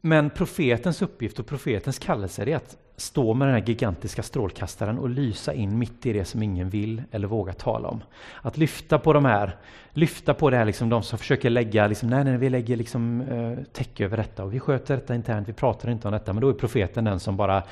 Men 0.00 0.30
profetens 0.30 1.02
uppgift 1.02 1.38
och 1.38 1.46
profetens 1.46 1.98
kallelse 1.98 2.42
är 2.42 2.56
att 2.56 2.76
stå 2.96 3.34
med 3.34 3.48
den 3.48 3.54
här 3.54 3.62
gigantiska 3.62 4.22
strålkastaren 4.22 4.98
och 4.98 5.08
lysa 5.08 5.54
in 5.54 5.78
mitt 5.78 6.06
i 6.06 6.12
det 6.12 6.24
som 6.24 6.42
ingen 6.42 6.70
vill 6.70 7.02
eller 7.10 7.28
vågar 7.28 7.52
tala 7.52 7.88
om. 7.88 8.02
Att 8.42 8.56
lyfta 8.56 8.98
på 8.98 9.12
de 9.12 9.24
här, 9.24 9.56
lyfta 9.90 10.34
på 10.34 10.50
det 10.50 10.56
här, 10.56 10.64
liksom 10.64 10.88
de 10.88 11.02
som 11.02 11.18
försöker 11.18 11.50
lägga, 11.50 11.86
liksom, 11.86 12.10
nej, 12.10 12.24
nej, 12.24 12.36
vi 12.36 12.50
lägger 12.50 12.76
liksom, 12.76 13.20
eh, 13.20 13.64
täcke 13.72 14.04
över 14.04 14.16
detta 14.16 14.44
och 14.44 14.54
vi 14.54 14.60
sköter 14.60 14.96
detta 14.96 15.14
internt, 15.14 15.48
vi 15.48 15.52
pratar 15.52 15.90
inte 15.90 16.08
om 16.08 16.12
detta. 16.12 16.32
Men 16.32 16.40
då 16.40 16.48
är 16.48 16.52
profeten 16.52 17.04
den 17.04 17.20
som 17.20 17.36
bara, 17.36 17.62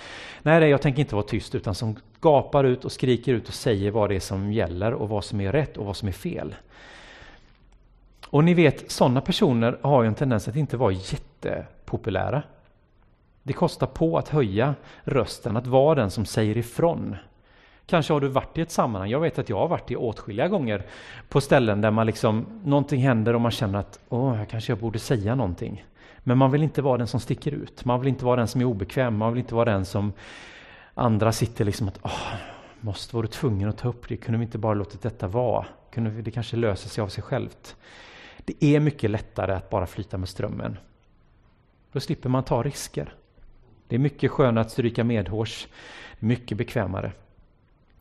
nej, 0.43 0.61
nej, 0.61 0.71
jag 0.71 0.83
tänker 0.83 1.01
inte 1.01 1.15
vara 1.15 1.27
tyst, 1.27 1.55
utan 1.55 1.75
som 1.75 1.97
gapar 2.21 2.65
ut 2.65 2.85
och 2.85 2.93
skriker 2.93 3.35
ut 3.35 3.49
och 3.49 3.55
säger 3.55 3.91
vad 3.91 4.11
det 4.11 4.17
är 4.17 4.21
som 4.21 4.53
gäller 4.53 4.95
och 4.95 5.09
vad 5.09 5.25
som 5.25 5.41
är 5.41 5.53
rätt 5.53 5.77
och 5.77 5.87
vad 5.87 5.97
som 5.97 6.09
är 6.09 6.13
fel. 6.13 6.55
Och 8.27 8.45
ni 8.45 8.55
vet, 8.55 8.91
sådana 8.91 9.21
personer 9.21 9.79
har 9.83 10.03
ju 10.03 10.09
en 10.09 10.15
tendens 10.15 10.49
att 10.49 10.57
inte 10.57 10.77
vara 10.77 10.93
jättepopulära. 10.93 12.43
Det 13.47 13.53
kostar 13.53 13.87
på 13.87 14.19
att 14.19 14.29
höja 14.29 14.75
rösten, 15.03 15.57
att 15.57 15.67
vara 15.67 15.95
den 15.95 16.11
som 16.11 16.25
säger 16.25 16.57
ifrån. 16.57 17.17
Kanske 17.87 18.13
har 18.13 18.21
du 18.21 18.29
varit 18.29 18.59
i 18.59 18.61
ett 18.61 18.71
sammanhang, 18.71 19.11
jag 19.11 19.21
vet 19.21 19.39
att 19.39 19.49
jag 19.49 19.59
har 19.59 19.69
varit 19.69 19.91
i 19.91 19.97
åtskilliga 19.97 20.49
gånger 20.49 20.87
på 21.29 21.41
ställen 21.41 21.81
där 21.81 21.91
man 21.91 22.07
liksom, 22.07 22.47
någonting 22.65 23.01
händer 23.01 23.35
och 23.35 23.41
man 23.41 23.51
känner 23.51 23.79
att 23.79 23.99
åh, 24.09 24.33
här 24.33 24.45
kanske 24.45 24.73
jag 24.73 24.79
borde 24.79 24.99
säga 24.99 25.35
någonting. 25.35 25.85
Men 26.19 26.39
man 26.39 26.51
vill 26.51 26.63
inte 26.63 26.83
vara 26.83 26.99
den 26.99 27.07
som 27.07 27.21
sticker 27.21 27.53
ut, 27.53 27.85
man 27.85 28.01
vill 28.01 28.09
inte 28.09 28.25
vara 28.25 28.37
den 28.37 28.49
som 28.49 28.61
är 28.61 28.65
obekväm, 28.65 29.17
man 29.17 29.33
vill 29.33 29.41
inte 29.41 29.55
vara 29.55 29.73
den 29.73 29.85
som 29.85 30.13
andra 30.95 31.33
sitter 31.33 31.65
liksom 31.65 31.89
att 31.89 31.99
åh, 32.03 32.35
måste 32.81 33.17
vara 33.17 33.27
tvungen 33.27 33.69
att 33.69 33.79
ta 33.79 33.89
upp 33.89 34.09
det, 34.09 34.17
kunde 34.17 34.39
vi 34.39 34.45
inte 34.45 34.59
bara 34.59 34.75
låtit 34.75 35.03
detta 35.03 35.29
vara? 35.29 35.67
Kunde 35.91 36.11
vi, 36.11 36.23
det 36.23 36.31
kanske 36.31 36.57
löser 36.57 36.89
sig 36.89 37.03
av 37.03 37.09
sig 37.09 37.23
självt. 37.23 37.77
Det 38.45 38.65
är 38.65 38.81
mycket 38.81 39.11
lättare 39.11 39.53
att 39.53 39.71
bara 39.71 39.87
flyta 39.87 40.19
med 40.19 40.29
strömmen. 40.29 40.79
Då 41.93 42.01
slipper 42.01 42.29
man 42.29 42.43
ta 42.43 42.63
risker. 42.63 43.15
Det 43.89 43.95
är 43.95 43.99
mycket 43.99 44.31
skönare 44.31 44.65
att 44.65 44.71
stryka 44.71 45.05
medhårs, 45.05 45.69
mycket 46.19 46.59
bekvämare. 46.59 47.13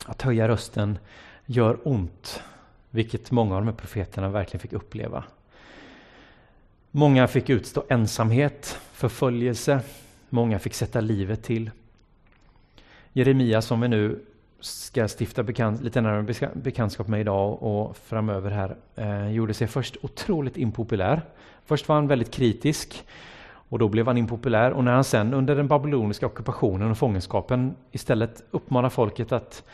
Att 0.06 0.22
höja 0.22 0.48
rösten 0.48 0.98
gör 1.46 1.78
ont, 1.88 2.42
vilket 2.90 3.30
många 3.30 3.54
av 3.54 3.60
de 3.60 3.66
här 3.68 3.76
profeterna 3.76 4.28
verkligen 4.28 4.60
fick 4.60 4.72
uppleva. 4.72 5.24
Många 6.90 7.26
fick 7.26 7.50
utstå 7.50 7.84
ensamhet, 7.88 8.78
förföljelse, 8.92 9.80
många 10.28 10.58
fick 10.58 10.74
sätta 10.74 11.00
livet 11.00 11.42
till. 11.42 11.70
Jeremia 13.12 13.62
som 13.62 13.80
vi 13.80 13.88
nu 13.88 14.24
ska 14.60 15.08
stifta 15.18 15.42
bekant, 15.42 15.82
lite 15.82 16.00
närmare 16.00 16.50
bekantskap 16.54 17.08
med 17.08 17.20
idag 17.20 17.62
och 17.62 17.96
framöver 17.96 18.50
här, 18.50 18.76
eh, 18.94 19.30
gjorde 19.30 19.54
sig 19.54 19.66
först 19.66 19.96
otroligt 20.02 20.56
impopulär. 20.56 21.22
Först 21.64 21.88
var 21.88 21.96
han 21.96 22.08
väldigt 22.08 22.30
kritisk 22.30 23.04
och 23.68 23.78
då 23.78 23.88
blev 23.88 24.06
han 24.06 24.18
impopulär 24.18 24.70
och 24.70 24.84
när 24.84 24.92
han 24.92 25.04
sen 25.04 25.34
under 25.34 25.56
den 25.56 25.68
babyloniska 25.68 26.26
ockupationen 26.26 26.90
och 26.90 26.98
fångenskapen 26.98 27.74
istället 27.92 28.42
uppmanar 28.50 28.88
folket 28.88 29.32
att 29.32 29.64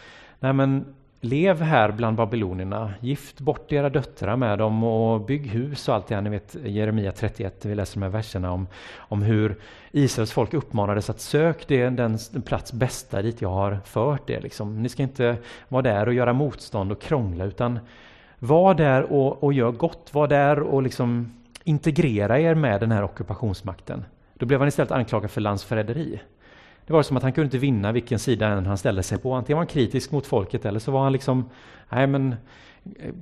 Nej 0.40 0.52
men 0.52 0.84
lev 1.20 1.62
här 1.62 1.92
bland 1.92 2.16
babylonierna, 2.16 2.92
gift 3.00 3.40
bort 3.40 3.72
era 3.72 3.90
döttrar 3.90 4.36
med 4.36 4.58
dem 4.58 4.84
och 4.84 5.20
bygg 5.20 5.46
hus 5.46 5.88
och 5.88 5.94
allt 5.94 6.06
det 6.06 6.14
här. 6.14 6.22
Ni 6.22 6.30
vet 6.30 6.56
Jeremia 6.64 7.12
31, 7.12 7.64
vi 7.64 7.74
läser 7.74 7.94
de 7.94 8.02
här 8.02 8.10
verserna 8.10 8.52
om, 8.52 8.66
om 8.96 9.22
hur 9.22 9.56
Israels 9.90 10.32
folk 10.32 10.54
uppmanades 10.54 11.10
att 11.10 11.20
sök 11.20 11.68
det, 11.68 11.90
den 11.90 12.18
plats 12.44 12.72
bästa 12.72 13.22
dit 13.22 13.42
jag 13.42 13.48
har 13.48 13.78
fört 13.84 14.30
er. 14.30 14.40
Liksom. 14.40 14.82
Ni 14.82 14.88
ska 14.88 15.02
inte 15.02 15.36
vara 15.68 15.82
där 15.82 16.06
och 16.06 16.14
göra 16.14 16.32
motstånd 16.32 16.92
och 16.92 17.00
krångla 17.00 17.44
utan 17.44 17.78
var 18.38 18.74
där 18.74 19.12
och, 19.12 19.44
och 19.44 19.52
gör 19.52 19.72
gott, 19.72 20.14
var 20.14 20.28
där 20.28 20.60
och 20.60 20.82
liksom 20.82 21.32
integrera 21.70 22.40
er 22.40 22.54
med 22.54 22.80
den 22.80 22.92
här 22.92 23.04
ockupationsmakten. 23.04 24.04
Då 24.34 24.46
blev 24.46 24.60
han 24.60 24.68
istället 24.68 24.92
anklagad 24.92 25.30
för 25.30 25.40
landsförräderi. 25.40 26.20
Det 26.86 26.92
var 26.92 27.02
som 27.02 27.16
att 27.16 27.22
han 27.22 27.32
kunde 27.32 27.46
inte 27.46 27.58
vinna 27.58 27.92
vilken 27.92 28.18
sida 28.18 28.48
än 28.48 28.66
han 28.66 28.78
ställde 28.78 29.02
sig 29.02 29.18
på. 29.18 29.34
Antingen 29.34 29.56
var 29.56 29.60
han 29.60 29.66
kritisk 29.66 30.12
mot 30.12 30.26
folket 30.26 30.64
eller 30.64 30.80
så 30.80 30.92
var 30.92 31.02
han 31.02 31.12
liksom, 31.12 31.50
nej 31.88 32.06
men, 32.06 32.34
eh, 32.98 33.14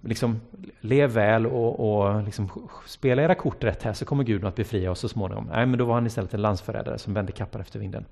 liksom 0.00 0.40
lev 0.80 1.10
väl 1.10 1.46
och, 1.46 1.80
och 1.80 2.22
liksom, 2.22 2.70
spela 2.86 3.22
era 3.22 3.34
kort 3.34 3.64
rätt 3.64 3.82
här 3.82 3.92
så 3.92 4.04
kommer 4.04 4.24
Gud 4.24 4.44
att 4.44 4.56
befria 4.56 4.90
oss 4.90 5.00
så 5.00 5.08
småningom. 5.08 5.50
Nej, 5.52 5.66
men 5.66 5.78
då 5.78 5.84
var 5.84 5.94
han 5.94 6.06
istället 6.06 6.34
en 6.34 6.42
landsförrädare 6.42 6.98
som 6.98 7.14
vände 7.14 7.32
kappar 7.32 7.60
efter 7.60 7.78
vinden. 7.78 8.04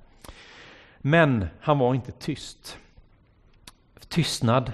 Men 0.98 1.46
han 1.60 1.78
var 1.78 1.94
inte 1.94 2.12
tyst. 2.12 2.78
Tystnad 4.08 4.72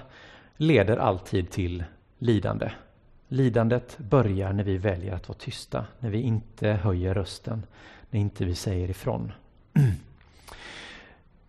leder 0.57 0.97
alltid 0.97 1.49
till 1.49 1.83
lidande. 2.17 2.71
Lidandet 3.31 3.97
börjar 3.97 4.53
när 4.53 4.63
vi 4.63 4.77
väljer 4.77 5.13
att 5.13 5.29
vara 5.29 5.37
tysta, 5.37 5.85
när 5.99 6.09
vi 6.09 6.21
inte 6.21 6.67
höjer 6.67 7.13
rösten, 7.13 7.63
när 8.09 8.19
inte 8.19 8.45
vi 8.45 8.55
säger 8.55 8.89
ifrån. 8.89 9.31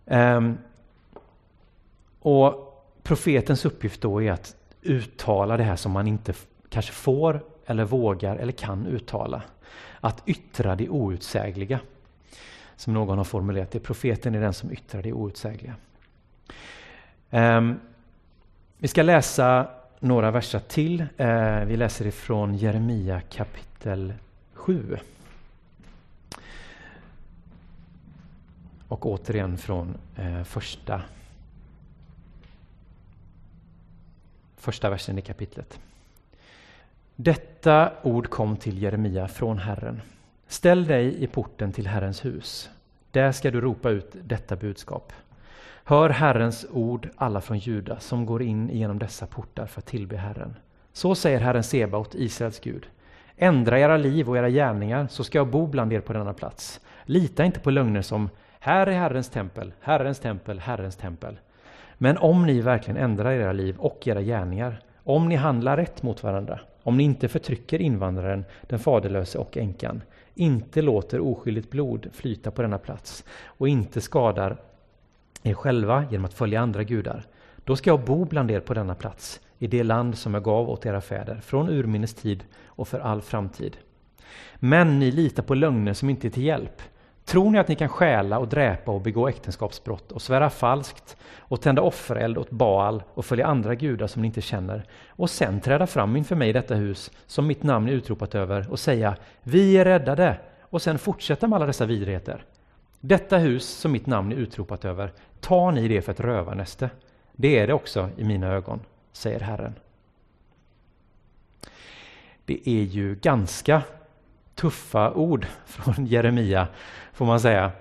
um, 0.05 0.57
och 2.19 2.67
Profetens 3.03 3.65
uppgift 3.65 4.01
då 4.01 4.21
är 4.21 4.31
att 4.31 4.55
uttala 4.81 5.57
det 5.57 5.63
här 5.63 5.75
som 5.75 5.91
man 5.91 6.07
inte 6.07 6.33
kanske 6.69 6.91
får 6.91 7.43
eller 7.65 7.83
vågar 7.83 8.35
eller 8.35 8.51
kan 8.51 8.85
uttala. 8.85 9.41
Att 9.99 10.23
yttra 10.25 10.75
det 10.75 10.89
outsägliga. 10.89 11.79
Som 12.75 12.93
någon 12.93 13.17
har 13.17 13.25
formulerat 13.25 13.71
det, 13.71 13.79
profeten 13.79 14.35
är 14.35 14.41
den 14.41 14.53
som 14.53 14.71
yttrar 14.71 15.01
det 15.01 15.13
outsägliga. 15.13 15.75
Um, 17.29 17.79
vi 18.77 18.87
ska 18.87 19.03
läsa 19.03 19.67
några 20.01 20.31
verser 20.31 20.59
till. 20.59 21.05
Eh, 21.17 21.59
vi 21.59 21.77
läser 21.77 22.07
ifrån 22.07 22.55
Jeremia 22.55 23.21
kapitel 23.21 24.13
7. 24.53 24.97
Och 28.87 29.05
återigen 29.05 29.57
från 29.57 29.97
eh, 30.15 30.43
första, 30.43 31.01
första 34.57 34.89
versen 34.89 35.17
i 35.17 35.21
kapitlet. 35.21 35.79
Detta 37.15 37.91
ord 38.01 38.29
kom 38.29 38.57
till 38.57 38.81
Jeremia 38.81 39.27
från 39.27 39.57
Herren. 39.57 40.01
Ställ 40.47 40.85
dig 40.85 41.23
i 41.23 41.27
porten 41.27 41.71
till 41.71 41.87
Herrens 41.87 42.25
hus. 42.25 42.69
Där 43.11 43.31
ska 43.31 43.51
du 43.51 43.61
ropa 43.61 43.89
ut 43.89 44.15
detta 44.23 44.55
budskap. 44.55 45.13
Hör 45.91 46.09
Herrens 46.09 46.65
ord, 46.71 47.09
alla 47.15 47.41
från 47.41 47.57
Juda, 47.57 47.99
som 47.99 48.25
går 48.25 48.41
in 48.41 48.69
genom 48.69 48.99
dessa 48.99 49.27
portar 49.27 49.65
för 49.65 49.79
att 49.79 49.85
tillbe 49.85 50.17
Herren. 50.17 50.55
Så 50.93 51.15
säger 51.15 51.39
Herren 51.39 51.63
Sebaot, 51.63 52.15
Israels 52.15 52.59
Gud. 52.59 52.87
Ändra 53.37 53.79
era 53.79 53.97
liv 53.97 54.29
och 54.29 54.37
era 54.37 54.49
gärningar, 54.49 55.07
så 55.07 55.23
ska 55.23 55.37
jag 55.37 55.47
bo 55.47 55.67
bland 55.67 55.93
er 55.93 55.99
på 55.99 56.13
denna 56.13 56.33
plats. 56.33 56.79
Lita 57.05 57.45
inte 57.45 57.59
på 57.59 57.71
lögner 57.71 58.01
som 58.01 58.29
här 58.59 58.87
är 58.87 58.91
Herrens 58.91 59.29
tempel, 59.29 59.73
Herrens 59.81 60.19
tempel, 60.19 60.59
Herrens 60.59 60.95
tempel. 60.95 61.39
Men 61.97 62.17
om 62.17 62.45
ni 62.45 62.61
verkligen 62.61 62.97
ändrar 62.97 63.31
era 63.31 63.53
liv 63.53 63.75
och 63.77 64.07
era 64.07 64.21
gärningar, 64.21 64.79
om 65.03 65.29
ni 65.29 65.35
handlar 65.35 65.77
rätt 65.77 66.03
mot 66.03 66.23
varandra, 66.23 66.59
om 66.83 66.97
ni 66.97 67.03
inte 67.03 67.27
förtrycker 67.27 67.81
invandraren, 67.81 68.45
den 68.61 68.79
faderlöse 68.79 69.37
och 69.37 69.57
änkan, 69.57 70.01
inte 70.35 70.81
låter 70.81 71.19
oskyldigt 71.19 71.69
blod 71.71 72.07
flyta 72.13 72.51
på 72.51 72.61
denna 72.61 72.77
plats 72.77 73.23
och 73.45 73.67
inte 73.67 74.01
skadar 74.01 74.57
er 75.43 75.53
själva 75.53 76.05
genom 76.11 76.25
att 76.25 76.33
följa 76.33 76.61
andra 76.61 76.83
gudar. 76.83 77.25
Då 77.65 77.75
ska 77.75 77.89
jag 77.89 78.05
bo 78.05 78.25
bland 78.25 78.51
er 78.51 78.59
på 78.59 78.73
denna 78.73 78.95
plats, 78.95 79.39
i 79.59 79.67
det 79.67 79.83
land 79.83 80.17
som 80.17 80.33
jag 80.33 80.43
gav 80.43 80.69
åt 80.69 80.85
era 80.85 81.01
fäder, 81.01 81.35
från 81.35 81.69
urminnes 81.69 82.13
tid 82.13 82.43
och 82.65 82.87
för 82.87 82.99
all 82.99 83.21
framtid. 83.21 83.77
Men 84.55 84.99
ni 84.99 85.11
litar 85.11 85.43
på 85.43 85.53
lögner 85.53 85.93
som 85.93 86.09
inte 86.09 86.27
är 86.27 86.29
till 86.29 86.43
hjälp. 86.43 86.81
Tror 87.25 87.49
ni 87.49 87.59
att 87.59 87.67
ni 87.67 87.75
kan 87.75 87.89
stjäla 87.89 88.39
och 88.39 88.47
dräpa 88.47 88.91
och 88.91 89.01
begå 89.01 89.27
äktenskapsbrott 89.27 90.11
och 90.11 90.21
svära 90.21 90.49
falskt 90.49 91.17
och 91.39 91.61
tända 91.61 91.81
offereld 91.81 92.37
åt 92.37 92.49
Baal 92.49 93.03
och 93.13 93.25
följa 93.25 93.47
andra 93.47 93.75
gudar 93.75 94.07
som 94.07 94.21
ni 94.21 94.27
inte 94.27 94.41
känner 94.41 94.85
och 95.07 95.29
sen 95.29 95.61
träda 95.61 95.87
fram 95.87 96.15
inför 96.15 96.35
mig 96.35 96.49
i 96.49 96.53
detta 96.53 96.75
hus 96.75 97.11
som 97.27 97.47
mitt 97.47 97.63
namn 97.63 97.89
är 97.89 97.93
utropat 97.93 98.35
över 98.35 98.71
och 98.71 98.79
säga 98.79 99.15
”Vi 99.43 99.77
är 99.77 99.85
räddade” 99.85 100.37
och 100.61 100.81
sen 100.81 100.99
fortsätta 100.99 101.47
med 101.47 101.55
alla 101.55 101.65
dessa 101.65 101.85
vidrigheter? 101.85 102.43
Detta 103.01 103.37
hus 103.37 103.67
som 103.67 103.91
mitt 103.91 104.05
namn 104.05 104.31
är 104.31 104.35
utropat 104.35 104.85
över, 104.85 105.13
tar 105.39 105.71
ni 105.71 105.87
det 105.87 106.01
för 106.01 106.11
ett 106.11 106.19
rövarnäste? 106.19 106.89
Det 107.31 107.59
är 107.59 107.67
det 107.67 107.73
också 107.73 108.09
i 108.17 108.23
mina 108.23 108.47
ögon, 108.47 108.79
säger 109.11 109.39
Herren. 109.39 109.73
Det 112.45 112.69
är 112.69 112.83
ju 112.83 113.15
ganska 113.15 113.81
tuffa 114.55 115.13
ord 115.13 115.47
från 115.65 116.05
Jeremia, 116.05 116.67
får 117.13 117.25
man 117.25 117.39
säga. 117.39 117.71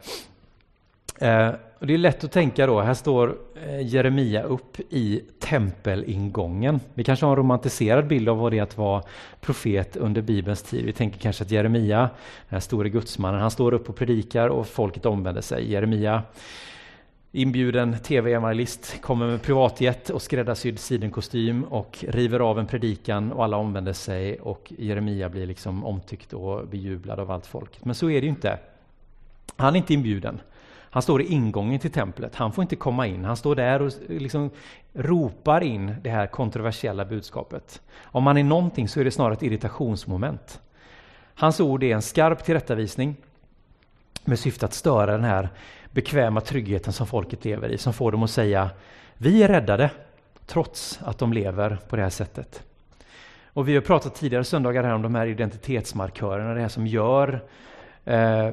Eh, 1.19 1.53
och 1.81 1.87
det 1.87 1.95
är 1.95 1.99
lätt 1.99 2.25
att 2.25 2.33
tänka 2.33 2.67
då, 2.67 2.81
här 2.81 2.95
står 2.95 3.37
eh, 3.67 3.87
Jeremia 3.87 4.43
upp 4.43 4.81
i 4.91 5.23
tempelingången. 5.39 6.81
Vi 6.95 7.05
kanske 7.05 7.27
har 7.27 7.31
en 7.31 7.37
romantiserad 7.37 8.07
bild 8.07 8.29
av 8.29 8.39
vad 8.39 8.53
det 8.53 8.59
är 8.59 8.63
att 8.63 8.79
vara 8.79 9.03
profet 9.41 9.97
under 9.97 10.23
Bibelns 10.23 10.63
tid. 10.63 10.85
Vi 10.85 10.93
tänker 10.93 11.19
kanske 11.19 11.45
att 11.45 11.51
Jeremia, 11.51 11.99
den 11.99 12.09
här 12.49 12.61
store 12.61 12.89
gudsmannen, 12.89 13.41
han 13.41 13.51
står 13.51 13.75
upp 13.75 13.89
och 13.89 13.97
predikar 13.97 14.49
och 14.49 14.67
folket 14.67 15.07
omvänder 15.07 15.43
sig. 15.43 15.71
Jeremia, 15.73 16.23
inbjuden 17.33 17.97
tv-evangelist, 17.99 19.01
kommer 19.01 19.27
med 19.27 19.43
privatjet 19.43 20.11
och 20.11 20.23
skräddarsydd 20.23 20.79
sidenkostym 20.79 21.65
och 21.65 22.05
river 22.09 22.41
av 22.41 22.59
en 22.59 22.67
predikan 22.67 23.33
och 23.33 23.45
alla 23.45 23.57
omvänder 23.57 23.93
sig 23.93 24.41
och 24.41 24.73
Jeremia 24.79 25.29
blir 25.29 25.47
liksom 25.47 25.85
omtyckt 25.85 26.33
och 26.33 26.69
bejublad 26.69 27.21
av 27.21 27.31
allt 27.31 27.47
folket. 27.47 27.85
Men 27.85 27.95
så 27.95 28.11
är 28.11 28.21
det 28.21 28.27
ju 28.27 28.31
inte. 28.31 28.59
Han 29.57 29.75
är 29.75 29.79
inte 29.79 29.95
inbjuden. 29.95 30.41
Han 30.91 31.03
står 31.03 31.23
i 31.23 31.27
ingången 31.27 31.81
till 31.81 31.91
templet. 31.91 32.35
Han 32.35 32.53
får 32.53 32.63
inte 32.63 32.77
komma 32.77 33.07
in. 33.07 33.25
Han 33.25 33.37
står 33.37 33.55
där 33.55 33.83
och 33.83 33.93
liksom 34.09 34.51
ropar 34.93 35.61
in 35.61 35.95
det 36.03 36.11
här 36.11 36.27
kontroversiella 36.27 37.05
budskapet. 37.05 37.83
Om 38.03 38.27
han 38.27 38.37
är 38.37 38.45
någonting 38.45 38.89
så 38.89 39.01
är 39.01 39.05
det 39.05 39.11
snarare 39.11 39.33
ett 39.33 39.43
irritationsmoment. 39.43 40.61
Hans 41.35 41.61
ord 41.61 41.83
är 41.83 41.95
en 41.95 42.03
skarp 42.03 42.45
tillrättavisning 42.45 43.17
med 44.25 44.39
syfte 44.39 44.67
att 44.67 44.75
störa 44.75 45.13
den 45.13 45.25
här 45.25 45.49
bekväma 45.93 46.41
tryggheten 46.41 46.93
som 46.93 47.07
folket 47.07 47.45
lever 47.45 47.69
i, 47.69 47.79
som 47.79 47.93
får 47.93 48.13
dem 48.13 48.23
att 48.23 48.31
säga 48.31 48.71
vi 49.17 49.43
är 49.43 49.49
räddade, 49.49 49.91
trots 50.47 51.01
att 51.03 51.19
de 51.19 51.33
lever 51.33 51.79
på 51.89 51.97
det 51.97 52.03
här 52.03 52.11
sättet. 52.11 52.63
Och 53.53 53.69
vi 53.69 53.75
har 53.75 53.81
pratat 53.81 54.15
tidigare 54.15 54.45
söndagar 54.45 54.85
här 54.85 54.95
om 54.95 55.03
de 55.03 55.15
här 55.15 55.27
identitetsmarkörerna, 55.27 56.55
det 56.55 56.61
här 56.61 56.69
som 56.69 56.87
gör 56.87 57.45
Eh, 58.05 58.51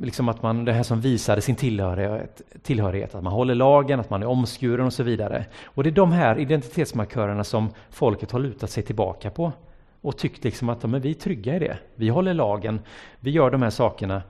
liksom 0.00 0.28
att 0.28 0.42
man, 0.42 0.64
det 0.64 0.72
här 0.72 0.82
som 0.82 1.00
visade 1.00 1.40
sin 1.40 1.56
tillhörighet, 1.56 2.42
tillhörighet, 2.62 3.14
att 3.14 3.24
man 3.24 3.32
håller 3.32 3.54
lagen, 3.54 4.00
att 4.00 4.10
man 4.10 4.22
är 4.22 4.26
omskuren 4.26 4.86
och 4.86 4.92
så 4.92 5.02
vidare. 5.02 5.44
Och 5.64 5.82
det 5.82 5.90
är 5.90 5.92
de 5.92 6.12
här 6.12 6.38
identitetsmarkörerna 6.38 7.44
som 7.44 7.70
folket 7.90 8.30
har 8.30 8.40
lutat 8.40 8.70
sig 8.70 8.82
tillbaka 8.82 9.30
på 9.30 9.52
och 10.00 10.18
tyckt 10.18 10.44
liksom 10.44 10.68
att 10.68 10.82
men 10.82 11.00
vi 11.00 11.10
är 11.10 11.14
trygga 11.14 11.56
i 11.56 11.58
det. 11.58 11.78
Vi 11.94 12.08
håller 12.08 12.34
lagen, 12.34 12.80
vi 13.20 13.30
gör 13.30 13.50
de 13.50 13.62
här 13.62 13.70
sakerna. 13.70 14.22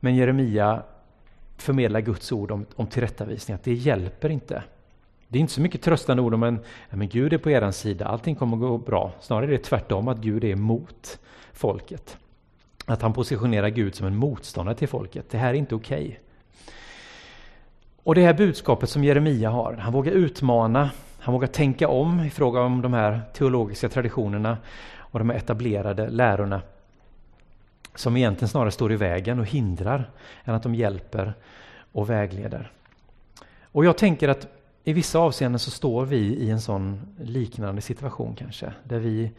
Men 0.00 0.16
Jeremia 0.16 0.82
förmedlar 1.56 2.00
Guds 2.00 2.32
ord 2.32 2.50
om, 2.50 2.66
om 2.76 2.86
tillrättavisning, 2.86 3.54
att 3.54 3.64
det 3.64 3.72
hjälper 3.72 4.30
inte. 4.30 4.62
Det 5.28 5.38
är 5.38 5.40
inte 5.40 5.52
så 5.52 5.60
mycket 5.60 5.82
tröstande 5.82 6.22
ord 6.22 6.34
om 6.34 6.42
en, 6.42 6.60
men 6.90 7.08
Gud 7.08 7.32
är 7.32 7.38
på 7.38 7.50
er 7.50 7.70
sida, 7.70 8.06
allting 8.06 8.34
kommer 8.34 8.56
att 8.56 8.60
gå 8.60 8.78
bra. 8.78 9.12
Snarare 9.20 9.46
är 9.46 9.50
det 9.50 9.58
tvärtom, 9.58 10.08
att 10.08 10.18
Gud 10.18 10.44
är 10.44 10.48
emot 10.48 11.18
folket. 11.52 12.18
Att 12.92 13.02
han 13.02 13.12
positionerar 13.12 13.68
Gud 13.68 13.94
som 13.94 14.06
en 14.06 14.16
motståndare 14.16 14.74
till 14.74 14.88
folket. 14.88 15.30
Det 15.30 15.38
här 15.38 15.48
är 15.48 15.54
inte 15.54 15.74
okej. 15.74 16.04
Okay. 16.04 16.16
Och 18.02 18.14
det 18.14 18.22
här 18.22 18.34
budskapet 18.34 18.90
som 18.90 19.04
Jeremia 19.04 19.50
har, 19.50 19.72
han 19.74 19.92
vågar 19.92 20.12
utmana, 20.12 20.90
han 21.18 21.34
vågar 21.34 21.46
tänka 21.46 21.88
om 21.88 22.20
i 22.20 22.30
fråga 22.30 22.60
om 22.60 22.82
de 22.82 22.92
här 22.92 23.20
teologiska 23.32 23.88
traditionerna 23.88 24.58
och 24.96 25.18
de 25.18 25.30
här 25.30 25.36
etablerade 25.36 26.10
lärorna 26.10 26.62
som 27.94 28.16
egentligen 28.16 28.48
snarare 28.48 28.70
står 28.70 28.92
i 28.92 28.96
vägen 28.96 29.38
och 29.38 29.46
hindrar 29.46 30.10
än 30.44 30.54
att 30.54 30.62
de 30.62 30.74
hjälper 30.74 31.34
och 31.92 32.10
vägleder. 32.10 32.70
Och 33.62 33.84
jag 33.84 33.98
tänker 33.98 34.28
att 34.28 34.46
i 34.84 34.92
vissa 34.92 35.18
avseenden 35.18 35.58
så 35.58 35.70
står 35.70 36.04
vi 36.04 36.16
i 36.16 36.50
en 36.50 36.60
sån 36.60 37.00
liknande 37.20 37.80
situation 37.80 38.34
kanske, 38.34 38.72
där 38.84 38.98
vi 38.98 39.30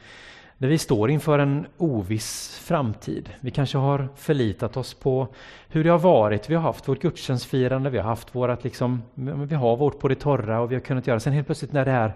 när 0.63 0.69
vi 0.69 0.78
står 0.78 1.10
inför 1.10 1.39
en 1.39 1.67
oviss 1.78 2.60
framtid. 2.63 3.30
Vi 3.39 3.52
kanske 3.52 3.78
har 3.78 4.08
förlitat 4.15 4.78
oss 4.78 4.93
på 4.93 5.28
hur 5.67 5.84
det 5.84 5.89
har 5.89 5.99
varit. 5.99 6.49
Vi 6.49 6.56
har 6.56 6.62
haft 6.62 6.88
vårt 6.88 7.02
gudstjänstfirande, 7.02 7.89
vi 7.89 7.97
har 7.97 8.06
haft 8.06 8.36
vårat 8.36 8.63
liksom, 8.63 9.02
vi 9.47 9.56
har 9.56 9.78
vårt 9.78 9.99
på 9.99 10.08
det 10.08 10.15
torra 10.15 10.60
och 10.62 10.71
vi 10.71 10.76
har 10.76 10.82
kunnat 10.82 11.08
göra. 11.08 11.19
Sen 11.19 11.34
helt 11.34 11.47
plötsligt 11.47 11.71
när 11.71 11.86
det 11.86 11.91
här, 11.91 12.13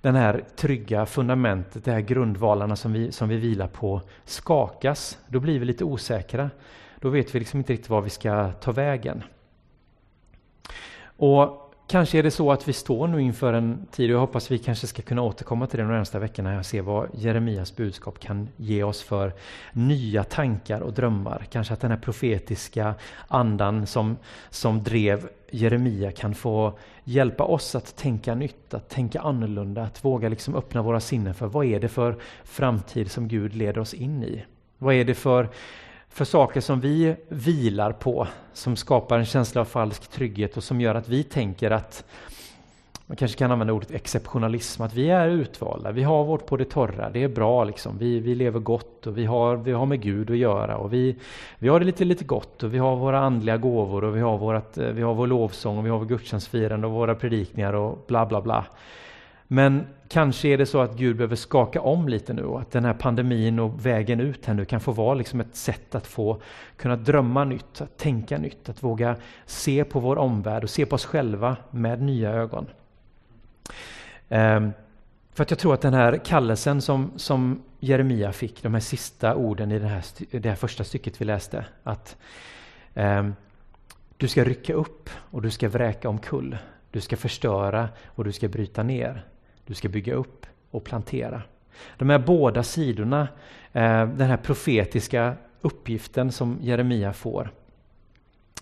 den 0.00 0.14
här 0.14 0.44
trygga 0.56 1.06
fundamentet, 1.06 1.84
de 1.84 1.90
här 1.90 2.00
grundvalarna 2.00 2.76
som 2.76 2.92
vi, 2.92 3.12
som 3.12 3.28
vi 3.28 3.36
vilar 3.36 3.68
på 3.68 4.02
skakas, 4.24 5.18
då 5.26 5.40
blir 5.40 5.58
vi 5.58 5.64
lite 5.64 5.84
osäkra. 5.84 6.50
Då 7.00 7.08
vet 7.08 7.34
vi 7.34 7.38
liksom 7.38 7.58
inte 7.58 7.72
riktigt 7.72 7.90
var 7.90 8.00
vi 8.00 8.10
ska 8.10 8.52
ta 8.52 8.72
vägen. 8.72 9.22
Och 11.16 11.67
Kanske 11.90 12.18
är 12.18 12.22
det 12.22 12.30
så 12.30 12.52
att 12.52 12.68
vi 12.68 12.72
står 12.72 13.08
nu 13.08 13.22
inför 13.22 13.52
en 13.52 13.86
tid, 13.90 14.10
och 14.10 14.14
jag 14.14 14.20
hoppas 14.20 14.50
vi 14.50 14.58
kanske 14.58 14.86
ska 14.86 15.02
kunna 15.02 15.22
återkomma 15.22 15.66
till 15.66 15.78
det 15.78 15.84
de 15.84 15.92
närmsta 15.92 16.18
veckorna 16.18 16.58
och 16.58 16.66
se 16.66 16.80
vad 16.80 17.08
Jeremias 17.14 17.76
budskap 17.76 18.20
kan 18.20 18.48
ge 18.56 18.82
oss 18.82 19.02
för 19.02 19.32
nya 19.72 20.24
tankar 20.24 20.80
och 20.80 20.92
drömmar. 20.92 21.46
Kanske 21.50 21.74
att 21.74 21.80
den 21.80 21.90
här 21.90 21.98
profetiska 21.98 22.94
andan 23.28 23.86
som, 23.86 24.16
som 24.50 24.82
drev 24.82 25.28
Jeremia 25.50 26.12
kan 26.12 26.34
få 26.34 26.78
hjälpa 27.04 27.44
oss 27.44 27.74
att 27.74 27.96
tänka 27.96 28.34
nytt, 28.34 28.74
att 28.74 28.88
tänka 28.88 29.20
annorlunda, 29.20 29.82
att 29.82 30.04
våga 30.04 30.28
liksom 30.28 30.54
öppna 30.54 30.82
våra 30.82 31.00
sinnen 31.00 31.34
för 31.34 31.46
vad 31.46 31.66
är 31.66 31.80
det 31.80 31.88
för 31.88 32.16
framtid 32.44 33.10
som 33.10 33.28
Gud 33.28 33.54
leder 33.54 33.78
oss 33.78 33.94
in 33.94 34.22
i? 34.22 34.44
Vad 34.78 34.94
är 34.94 35.04
det 35.04 35.14
för 35.14 35.48
för 36.08 36.24
saker 36.24 36.60
som 36.60 36.80
vi 36.80 37.16
vilar 37.28 37.92
på, 37.92 38.26
som 38.52 38.76
skapar 38.76 39.18
en 39.18 39.26
känsla 39.26 39.60
av 39.60 39.64
falsk 39.64 40.08
trygghet 40.08 40.56
och 40.56 40.64
som 40.64 40.80
gör 40.80 40.94
att 40.94 41.08
vi 41.08 41.22
tänker 41.22 41.70
att 41.70 42.04
man 43.08 43.16
kanske 43.16 43.38
kan 43.38 43.52
använda 43.52 43.72
ordet 43.72 43.90
exceptionalism, 43.90 44.82
att 44.82 44.94
vi 44.94 45.10
är 45.10 45.28
utvalda, 45.28 45.92
vi 45.92 46.02
har 46.02 46.24
vårt 46.24 46.46
på 46.46 46.56
det 46.56 46.64
torra, 46.64 47.10
det 47.10 47.22
är 47.22 47.28
bra 47.28 47.64
liksom, 47.64 47.98
vi, 47.98 48.20
vi 48.20 48.34
lever 48.34 48.60
gott 48.60 49.06
och 49.06 49.18
vi 49.18 49.24
har, 49.24 49.56
vi 49.56 49.72
har 49.72 49.86
med 49.86 50.00
Gud 50.00 50.30
att 50.30 50.36
göra 50.36 50.76
och 50.76 50.92
vi, 50.92 51.16
vi 51.58 51.68
har 51.68 51.80
det 51.80 51.86
lite, 51.86 52.04
lite 52.04 52.24
gott 52.24 52.62
och 52.62 52.74
vi 52.74 52.78
har 52.78 52.96
våra 52.96 53.18
andliga 53.18 53.56
gåvor 53.56 54.04
och 54.04 54.16
vi 54.16 54.20
har, 54.20 54.38
vårat, 54.38 54.78
vi 54.78 55.02
har 55.02 55.14
vår 55.14 55.26
lovsång 55.26 55.78
och 55.78 55.86
vi 55.86 55.90
har 55.90 55.98
vår 55.98 56.06
gudstjänstfirande 56.06 56.86
och 56.86 56.92
våra 56.92 57.14
predikningar 57.14 57.72
och 57.72 58.04
bla 58.08 58.26
bla 58.26 58.40
bla. 58.40 58.64
Men 59.46 59.86
kanske 60.08 60.48
är 60.48 60.58
det 60.58 60.66
så 60.66 60.80
att 60.80 60.96
Gud 60.96 61.16
behöver 61.16 61.36
skaka 61.36 61.80
om 61.80 62.08
lite 62.08 62.32
nu 62.32 62.42
och 62.42 62.60
att 62.60 62.70
den 62.70 62.84
här 62.84 62.94
pandemin 62.94 63.58
och 63.58 63.86
vägen 63.86 64.20
ut 64.20 64.46
här 64.46 64.54
nu 64.54 64.64
kan 64.64 64.80
få 64.80 64.92
vara 64.92 65.14
liksom 65.14 65.40
ett 65.40 65.56
sätt 65.56 65.94
att 65.94 66.06
få 66.06 66.40
kunna 66.76 66.96
drömma 66.96 67.44
nytt, 67.44 67.80
att 67.80 67.96
tänka 67.96 68.38
nytt, 68.38 68.68
att 68.68 68.82
våga 68.82 69.16
se 69.46 69.84
på 69.84 70.00
vår 70.00 70.18
omvärld 70.18 70.64
och 70.64 70.70
se 70.70 70.86
på 70.86 70.94
oss 70.94 71.04
själva 71.04 71.56
med 71.70 72.02
nya 72.02 72.30
ögon. 72.30 72.66
Um, 74.28 74.72
för 75.32 75.42
att 75.42 75.50
jag 75.50 75.58
tror 75.58 75.74
att 75.74 75.80
den 75.80 75.94
här 75.94 76.16
kallelsen 76.24 76.82
som, 76.82 77.10
som 77.16 77.62
Jeremia 77.80 78.32
fick, 78.32 78.62
de 78.62 78.74
här 78.74 78.80
sista 78.80 79.34
orden 79.34 79.72
i 79.72 79.78
det 79.78 79.88
här, 79.88 80.04
det 80.30 80.48
här 80.48 80.56
första 80.56 80.84
stycket 80.84 81.20
vi 81.20 81.24
läste, 81.24 81.64
att 81.82 82.16
um, 82.94 83.34
du 84.16 84.28
ska 84.28 84.44
rycka 84.44 84.74
upp 84.74 85.10
och 85.14 85.42
du 85.42 85.50
ska 85.50 85.68
vräka 85.68 86.08
omkull. 86.08 86.58
Du 86.90 87.00
ska 87.00 87.16
förstöra 87.16 87.88
och 88.06 88.24
du 88.24 88.32
ska 88.32 88.48
bryta 88.48 88.82
ner. 88.82 89.24
Du 89.68 89.74
ska 89.74 89.88
bygga 89.88 90.14
upp 90.14 90.46
och 90.70 90.84
plantera. 90.84 91.42
De 91.96 92.10
här 92.10 92.18
båda 92.18 92.62
sidorna, 92.62 93.28
eh, 93.72 94.06
den 94.06 94.28
här 94.28 94.36
profetiska 94.36 95.34
uppgiften 95.60 96.32
som 96.32 96.58
Jeremia 96.62 97.12
får, 97.12 97.50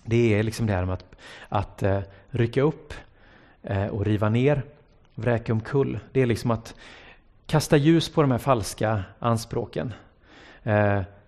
det 0.03 0.33
är 0.33 0.43
liksom 0.43 0.67
det 0.67 0.73
här 0.73 0.85
med 0.85 0.93
att, 0.93 1.05
att 1.49 1.83
eh, 1.83 1.99
rycka 2.29 2.61
upp 2.61 2.93
eh, 3.63 3.85
och 3.85 4.05
riva 4.05 4.29
ner, 4.29 4.63
vräka 5.15 5.53
omkull. 5.53 5.99
Det 6.11 6.21
är 6.21 6.25
liksom 6.25 6.51
att 6.51 6.75
kasta 7.45 7.77
ljus 7.77 8.09
på 8.09 8.21
de 8.21 8.31
här 8.31 8.37
falska 8.37 9.03
anspråken. 9.19 9.93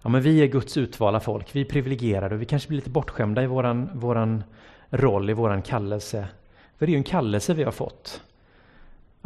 Ja, 0.02 0.10
men 0.10 0.22
vi 0.22 0.42
är 0.42 0.48
Guds 0.48 0.78
utvalda 0.78 1.20
folk, 1.20 1.56
vi 1.56 1.62
är 1.62 1.65
privilegierade 1.65 2.36
och 2.36 2.42
vi 2.42 2.46
kanske 2.46 2.68
blir 2.68 2.78
lite 2.78 2.89
bortskämda 2.89 3.44
i 3.44 3.48
våran, 3.48 3.89
våran 3.94 4.44
roll, 4.89 5.30
i 5.30 5.34
våran 5.34 5.62
kallelse. 5.62 6.28
För 6.78 6.86
det 6.86 6.89
är 6.89 6.94
ju 6.94 6.98
en 6.98 7.04
kallelse 7.04 7.54
vi 7.54 7.63
har 7.63 7.72
fått. 7.72 8.22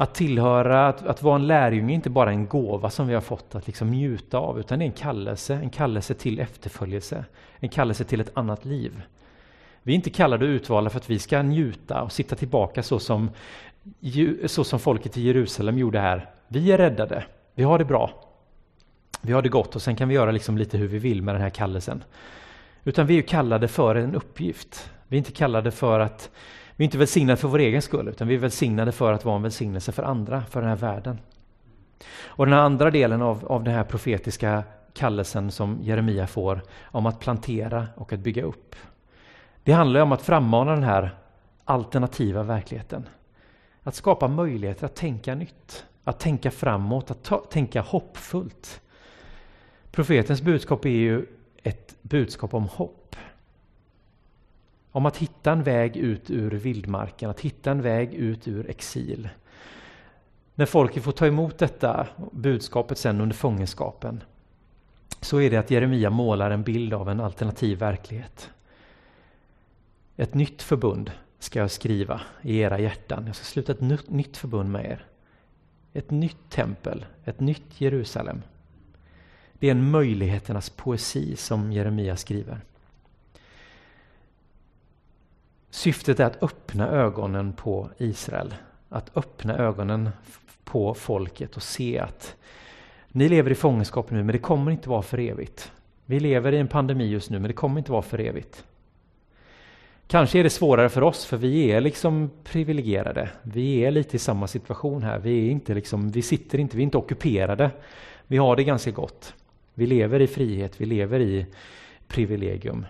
Att 0.03 0.13
tillhöra, 0.13 0.87
att, 0.87 1.05
att 1.05 1.23
vara 1.23 1.35
en 1.35 1.47
lärjunge 1.47 1.93
är 1.93 1.95
inte 1.95 2.09
bara 2.09 2.29
en 2.29 2.47
gåva 2.47 2.89
som 2.89 3.07
vi 3.07 3.13
har 3.13 3.21
fått 3.21 3.55
att 3.55 3.67
liksom 3.67 3.89
njuta 3.89 4.37
av, 4.37 4.59
utan 4.59 4.79
det 4.79 4.85
är 4.85 4.87
en 4.87 4.91
kallelse, 4.91 5.55
en 5.55 5.69
kallelse 5.69 6.13
till 6.13 6.39
efterföljelse, 6.39 7.25
en 7.59 7.69
kallelse 7.69 8.03
till 8.03 8.21
ett 8.21 8.31
annat 8.33 8.65
liv. 8.65 9.01
Vi 9.83 9.93
är 9.93 9.95
inte 9.95 10.09
kallade 10.09 10.45
och 10.45 10.49
utvalda 10.49 10.89
för 10.89 10.97
att 10.97 11.09
vi 11.09 11.19
ska 11.19 11.41
njuta 11.41 12.01
och 12.01 12.11
sitta 12.11 12.35
tillbaka 12.35 12.83
så 12.83 12.99
som, 12.99 13.29
så 14.45 14.63
som 14.63 14.79
folket 14.79 15.17
i 15.17 15.21
Jerusalem 15.21 15.77
gjorde 15.77 15.99
här. 15.99 16.29
Vi 16.47 16.71
är 16.71 16.77
räddade, 16.77 17.23
vi 17.55 17.63
har 17.63 17.79
det 17.79 17.85
bra, 17.85 18.11
vi 19.21 19.33
har 19.33 19.41
det 19.41 19.49
gott 19.49 19.75
och 19.75 19.81
sen 19.81 19.95
kan 19.95 20.07
vi 20.07 20.15
göra 20.15 20.31
liksom 20.31 20.57
lite 20.57 20.77
hur 20.77 20.87
vi 20.87 20.97
vill 20.97 21.21
med 21.21 21.35
den 21.35 21.41
här 21.41 21.49
kallelsen. 21.49 22.03
Utan 22.83 23.07
vi 23.07 23.17
är 23.17 23.21
kallade 23.21 23.67
för 23.67 23.95
en 23.95 24.15
uppgift. 24.15 24.89
Vi 25.07 25.15
är 25.15 25.19
inte 25.19 25.31
kallade 25.31 25.71
för 25.71 25.99
att 25.99 26.29
vi 26.75 26.83
är 26.83 26.85
inte 26.85 26.97
välsignade 26.97 27.37
för 27.37 27.47
vår 27.47 27.59
egen 27.59 27.81
skull, 27.81 28.07
utan 28.07 28.27
vi 28.27 28.35
är 28.35 28.39
välsignade 28.39 28.91
för 28.91 29.13
att 29.13 29.25
vara 29.25 29.35
en 29.35 29.41
välsignelse 29.41 29.91
för 29.91 30.03
andra, 30.03 30.43
för 30.49 30.61
den 30.61 30.69
här 30.69 30.77
världen. 30.77 31.19
Och 32.25 32.45
den 32.45 32.55
andra 32.55 32.91
delen 32.91 33.21
av, 33.21 33.45
av 33.45 33.63
den 33.63 33.73
här 33.73 33.83
profetiska 33.83 34.63
kallelsen 34.93 35.51
som 35.51 35.79
Jeremia 35.81 36.27
får 36.27 36.61
om 36.83 37.05
att 37.05 37.19
plantera 37.19 37.87
och 37.95 38.13
att 38.13 38.19
bygga 38.19 38.43
upp. 38.43 38.75
Det 39.63 39.71
handlar 39.71 40.01
om 40.01 40.11
att 40.11 40.21
frammana 40.21 40.71
den 40.71 40.83
här 40.83 41.15
alternativa 41.65 42.43
verkligheten. 42.43 43.09
Att 43.83 43.95
skapa 43.95 44.27
möjligheter 44.27 44.85
att 44.85 44.95
tänka 44.95 45.35
nytt, 45.35 45.85
att 46.03 46.19
tänka 46.19 46.51
framåt, 46.51 47.11
att 47.11 47.23
ta, 47.23 47.37
tänka 47.37 47.81
hoppfullt. 47.81 48.81
Profetens 49.91 50.41
budskap 50.41 50.85
är 50.85 50.89
ju 50.89 51.25
ett 51.63 51.95
budskap 52.01 52.53
om 52.53 52.63
hopp 52.63 53.15
om 54.93 55.05
att 55.05 55.17
hitta 55.17 55.51
en 55.51 55.63
väg 55.63 55.97
ut 55.97 56.31
ur 56.31 56.51
vildmarken, 56.51 57.29
att 57.29 57.39
hitta 57.39 57.71
en 57.71 57.81
väg 57.81 58.13
ut 58.13 58.47
ur 58.47 58.69
exil. 58.69 59.29
När 60.55 60.65
folket 60.65 61.03
får 61.03 61.11
ta 61.11 61.27
emot 61.27 61.57
detta 61.57 62.07
budskapet 62.31 62.97
sen 62.97 63.21
under 63.21 63.35
fångenskapen 63.35 64.23
så 65.21 65.41
är 65.41 65.51
det 65.51 65.57
att 65.57 65.71
Jeremia 65.71 66.09
målar 66.09 66.51
en 66.51 66.63
bild 66.63 66.93
av 66.93 67.09
en 67.09 67.19
alternativ 67.19 67.79
verklighet. 67.79 68.49
Ett 70.15 70.33
nytt 70.33 70.61
förbund 70.61 71.11
ska 71.39 71.59
jag 71.59 71.71
skriva 71.71 72.21
i 72.41 72.59
era 72.59 72.79
hjärtan. 72.79 73.27
Jag 73.27 73.35
ska 73.35 73.45
sluta 73.45 73.71
ett 73.71 74.09
nytt 74.09 74.37
förbund 74.37 74.71
med 74.71 74.85
er. 74.85 75.05
Ett 75.93 76.11
nytt 76.11 76.49
tempel, 76.49 77.05
ett 77.25 77.39
nytt 77.39 77.81
Jerusalem. 77.81 78.41
Det 79.53 79.67
är 79.67 79.71
en 79.71 79.91
möjligheternas 79.91 80.69
poesi 80.69 81.35
som 81.35 81.71
Jeremia 81.71 82.17
skriver. 82.17 82.61
Syftet 85.73 86.19
är 86.19 86.25
att 86.25 86.43
öppna 86.43 86.89
ögonen 86.89 87.53
på 87.53 87.89
Israel, 87.97 88.53
att 88.89 89.17
öppna 89.17 89.57
ögonen 89.57 90.09
på 90.63 90.93
folket 90.93 91.55
och 91.55 91.63
se 91.63 91.99
att 91.99 92.35
ni 93.07 93.29
lever 93.29 93.51
i 93.51 93.55
fångenskap 93.55 94.11
nu, 94.11 94.17
men 94.17 94.33
det 94.33 94.37
kommer 94.37 94.71
inte 94.71 94.89
vara 94.89 95.01
för 95.01 95.19
evigt. 95.19 95.71
Vi 96.05 96.19
lever 96.19 96.51
i 96.51 96.57
en 96.57 96.67
pandemi 96.67 97.05
just 97.05 97.29
nu, 97.29 97.39
men 97.39 97.47
det 97.47 97.53
kommer 97.53 97.77
inte 97.77 97.91
vara 97.91 98.01
för 98.01 98.19
evigt. 98.19 98.63
Kanske 100.07 100.39
är 100.39 100.43
det 100.43 100.49
svårare 100.49 100.89
för 100.89 101.01
oss, 101.01 101.25
för 101.25 101.37
vi 101.37 101.71
är 101.71 101.81
liksom 101.81 102.31
privilegierade. 102.43 103.29
Vi 103.41 103.85
är 103.85 103.91
lite 103.91 104.15
i 104.15 104.19
samma 104.19 104.47
situation 104.47 105.03
här. 105.03 105.19
Vi, 105.19 105.47
är 105.47 105.51
inte 105.51 105.73
liksom, 105.73 106.11
vi 106.11 106.21
sitter 106.21 106.59
inte, 106.59 106.77
vi 106.77 106.83
är 106.83 106.85
inte 106.85 106.97
ockuperade. 106.97 107.71
Vi 108.27 108.37
har 108.37 108.55
det 108.55 108.63
ganska 108.63 108.91
gott. 108.91 109.33
Vi 109.73 109.85
lever 109.85 110.19
i 110.19 110.27
frihet, 110.27 110.81
vi 110.81 110.85
lever 110.85 111.19
i 111.19 111.45
privilegium. 112.07 112.85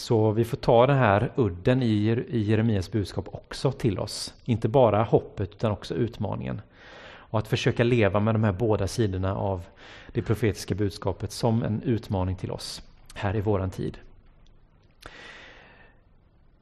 Så 0.00 0.30
vi 0.30 0.44
får 0.44 0.56
ta 0.56 0.86
den 0.86 0.96
här 0.96 1.32
udden 1.36 1.82
i 1.82 2.38
Jeremias 2.38 2.92
budskap 2.92 3.28
också 3.32 3.72
till 3.72 3.98
oss. 3.98 4.34
Inte 4.44 4.68
bara 4.68 5.02
hoppet 5.02 5.50
utan 5.50 5.72
också 5.72 5.94
utmaningen. 5.94 6.60
Och 7.02 7.38
att 7.38 7.48
försöka 7.48 7.84
leva 7.84 8.20
med 8.20 8.34
de 8.34 8.44
här 8.44 8.52
båda 8.52 8.86
sidorna 8.86 9.36
av 9.36 9.64
det 10.12 10.22
profetiska 10.22 10.74
budskapet 10.74 11.32
som 11.32 11.62
en 11.62 11.82
utmaning 11.82 12.36
till 12.36 12.50
oss 12.50 12.82
här 13.14 13.36
i 13.36 13.40
våran 13.40 13.70
tid. 13.70 13.98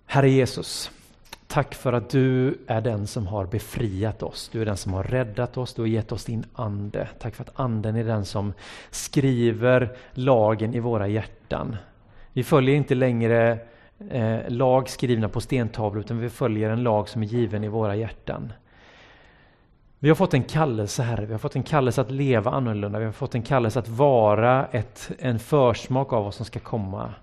Herre 0.06 0.30
Jesus, 0.30 0.90
tack 1.46 1.74
för 1.74 1.92
att 1.92 2.10
du 2.10 2.58
är 2.66 2.80
den 2.80 3.06
som 3.06 3.26
har 3.26 3.46
befriat 3.46 4.22
oss. 4.22 4.48
Du 4.52 4.60
är 4.60 4.66
den 4.66 4.76
som 4.76 4.92
har 4.92 5.02
räddat 5.02 5.56
oss, 5.56 5.74
du 5.74 5.82
har 5.82 5.88
gett 5.88 6.12
oss 6.12 6.24
din 6.24 6.44
ande. 6.52 7.08
Tack 7.18 7.34
för 7.34 7.44
att 7.44 7.60
anden 7.60 7.96
är 7.96 8.04
den 8.04 8.24
som 8.24 8.52
skriver 8.90 9.96
lagen 10.12 10.74
i 10.74 10.80
våra 10.80 11.08
hjärtan. 11.08 11.76
Vi 12.38 12.44
följer 12.44 12.74
inte 12.74 12.94
längre 12.94 13.58
eh, 14.10 14.38
lag 14.48 14.88
skrivna 14.88 15.28
på 15.28 15.40
stentavlor 15.40 16.00
utan 16.00 16.18
vi 16.18 16.30
följer 16.30 16.70
en 16.70 16.82
lag 16.82 17.08
som 17.08 17.22
är 17.22 17.26
given 17.26 17.64
i 17.64 17.68
våra 17.68 17.96
hjärtan. 17.96 18.52
Vi 19.98 20.08
har 20.08 20.16
fått 20.16 20.34
en 20.34 20.42
kallelse, 20.42 21.02
Herre. 21.02 21.26
Vi 21.26 21.32
har 21.32 21.38
fått 21.38 21.56
en 21.56 21.62
kallelse 21.62 22.00
att 22.00 22.10
leva 22.10 22.50
annorlunda. 22.50 22.98
Vi 22.98 23.04
har 23.04 23.12
fått 23.12 23.34
en 23.34 23.42
kallelse 23.42 23.78
att 23.78 23.88
vara 23.88 24.66
ett, 24.66 25.10
en 25.18 25.38
försmak 25.38 26.12
av 26.12 26.24
vad 26.24 26.34
som 26.34 26.46
ska 26.46 26.60
komma. 26.60 27.14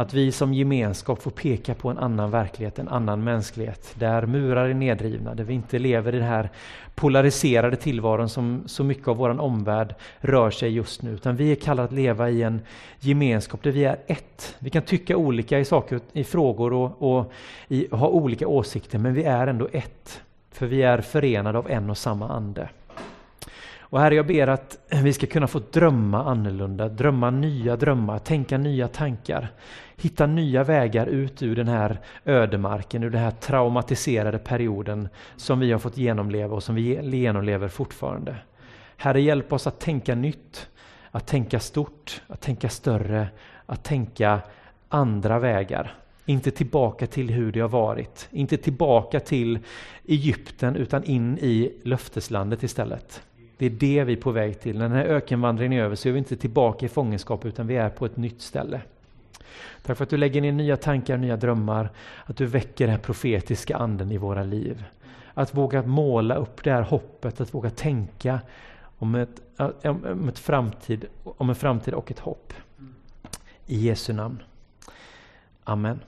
Att 0.00 0.14
vi 0.14 0.32
som 0.32 0.54
gemenskap 0.54 1.22
får 1.22 1.30
peka 1.30 1.74
på 1.74 1.88
en 1.88 1.98
annan 1.98 2.30
verklighet, 2.30 2.78
en 2.78 2.88
annan 2.88 3.24
mänsklighet, 3.24 3.94
där 3.98 4.26
murar 4.26 4.68
är 4.68 4.74
nedrivna, 4.74 5.34
där 5.34 5.44
vi 5.44 5.54
inte 5.54 5.78
lever 5.78 6.14
i 6.14 6.18
den 6.18 6.28
här 6.28 6.50
polariserade 6.94 7.76
tillvaron 7.76 8.28
som 8.28 8.62
så 8.66 8.84
mycket 8.84 9.08
av 9.08 9.16
vår 9.16 9.40
omvärld 9.40 9.94
rör 10.20 10.50
sig 10.50 10.70
just 10.70 11.02
nu, 11.02 11.10
utan 11.10 11.36
vi 11.36 11.52
är 11.52 11.56
kallade 11.56 11.88
att 11.88 11.92
leva 11.92 12.30
i 12.30 12.42
en 12.42 12.60
gemenskap 13.00 13.62
där 13.62 13.70
vi 13.70 13.84
är 13.84 13.96
ett. 14.06 14.56
Vi 14.58 14.70
kan 14.70 14.82
tycka 14.82 15.16
olika 15.16 15.58
i 15.58 15.64
saker, 15.64 16.00
i 16.12 16.24
frågor 16.24 16.72
och, 16.72 17.18
och 17.18 17.32
i, 17.68 17.88
ha 17.90 18.08
olika 18.08 18.48
åsikter, 18.48 18.98
men 18.98 19.14
vi 19.14 19.24
är 19.24 19.46
ändå 19.46 19.68
ett. 19.72 20.22
För 20.50 20.66
vi 20.66 20.82
är 20.82 21.00
förenade 21.00 21.58
av 21.58 21.70
en 21.70 21.90
och 21.90 21.98
samma 21.98 22.28
ande. 22.28 22.68
Och 23.90 24.00
Herre, 24.00 24.14
jag 24.14 24.26
ber 24.26 24.46
att 24.46 24.78
vi 25.02 25.12
ska 25.12 25.26
kunna 25.26 25.46
få 25.46 25.60
drömma 25.72 26.24
annorlunda, 26.24 26.88
drömma 26.88 27.30
nya 27.30 27.76
drömmar, 27.76 28.18
tänka 28.18 28.58
nya 28.58 28.88
tankar, 28.88 29.48
hitta 29.96 30.26
nya 30.26 30.64
vägar 30.64 31.06
ut 31.06 31.42
ur 31.42 31.56
den 31.56 31.68
här 31.68 32.00
ödemarken, 32.24 33.02
ur 33.02 33.10
den 33.10 33.22
här 33.22 33.30
traumatiserade 33.30 34.38
perioden 34.38 35.08
som 35.36 35.60
vi 35.60 35.72
har 35.72 35.78
fått 35.78 35.96
genomleva 35.96 36.56
och 36.56 36.62
som 36.62 36.74
vi 36.74 37.16
genomlever 37.16 37.68
fortfarande. 37.68 38.36
Herre, 38.96 39.20
hjälp 39.20 39.52
oss 39.52 39.66
att 39.66 39.80
tänka 39.80 40.14
nytt, 40.14 40.68
att 41.10 41.26
tänka 41.26 41.60
stort, 41.60 42.22
att 42.26 42.40
tänka 42.40 42.68
större, 42.68 43.28
att 43.66 43.84
tänka 43.84 44.40
andra 44.88 45.38
vägar. 45.38 45.94
Inte 46.26 46.50
tillbaka 46.50 47.06
till 47.06 47.30
hur 47.30 47.52
det 47.52 47.60
har 47.60 47.68
varit, 47.68 48.28
inte 48.30 48.56
tillbaka 48.56 49.20
till 49.20 49.58
Egypten 50.06 50.76
utan 50.76 51.04
in 51.04 51.38
i 51.38 51.72
löfteslandet 51.82 52.62
istället. 52.62 53.22
Det 53.60 53.66
är 53.66 53.70
det 53.70 54.04
vi 54.04 54.12
är 54.12 54.16
på 54.16 54.30
väg 54.30 54.60
till. 54.60 54.78
När 54.78 54.88
den 54.88 54.98
här 54.98 55.04
ökenvandringen 55.04 55.72
är 55.78 55.84
över 55.84 55.96
så 55.96 56.08
är 56.08 56.12
vi 56.12 56.18
inte 56.18 56.36
tillbaka 56.36 56.86
i 56.86 56.88
fångenskap 56.88 57.44
utan 57.44 57.66
vi 57.66 57.76
är 57.76 57.90
på 57.90 58.06
ett 58.06 58.16
nytt 58.16 58.42
ställe. 58.42 58.80
Tack 59.82 59.96
för 59.96 60.04
att 60.04 60.10
du 60.10 60.16
lägger 60.16 60.40
ner 60.40 60.52
nya 60.52 60.76
tankar, 60.76 61.16
nya 61.16 61.36
drömmar, 61.36 61.90
att 62.24 62.36
du 62.36 62.46
väcker 62.46 62.86
den 62.86 62.98
profetiska 62.98 63.76
anden 63.76 64.12
i 64.12 64.18
våra 64.18 64.42
liv. 64.42 64.84
Att 65.34 65.54
våga 65.54 65.82
måla 65.82 66.34
upp 66.34 66.64
det 66.64 66.72
här 66.72 66.82
hoppet, 66.82 67.40
att 67.40 67.54
våga 67.54 67.70
tänka 67.70 68.40
om, 68.98 69.14
ett, 69.14 69.40
om, 69.84 70.28
ett 70.28 70.38
framtid, 70.38 71.04
om 71.24 71.48
en 71.48 71.56
framtid 71.56 71.94
och 71.94 72.10
ett 72.10 72.18
hopp. 72.18 72.52
I 73.66 73.78
Jesu 73.78 74.12
namn. 74.12 74.42
Amen. 75.64 76.00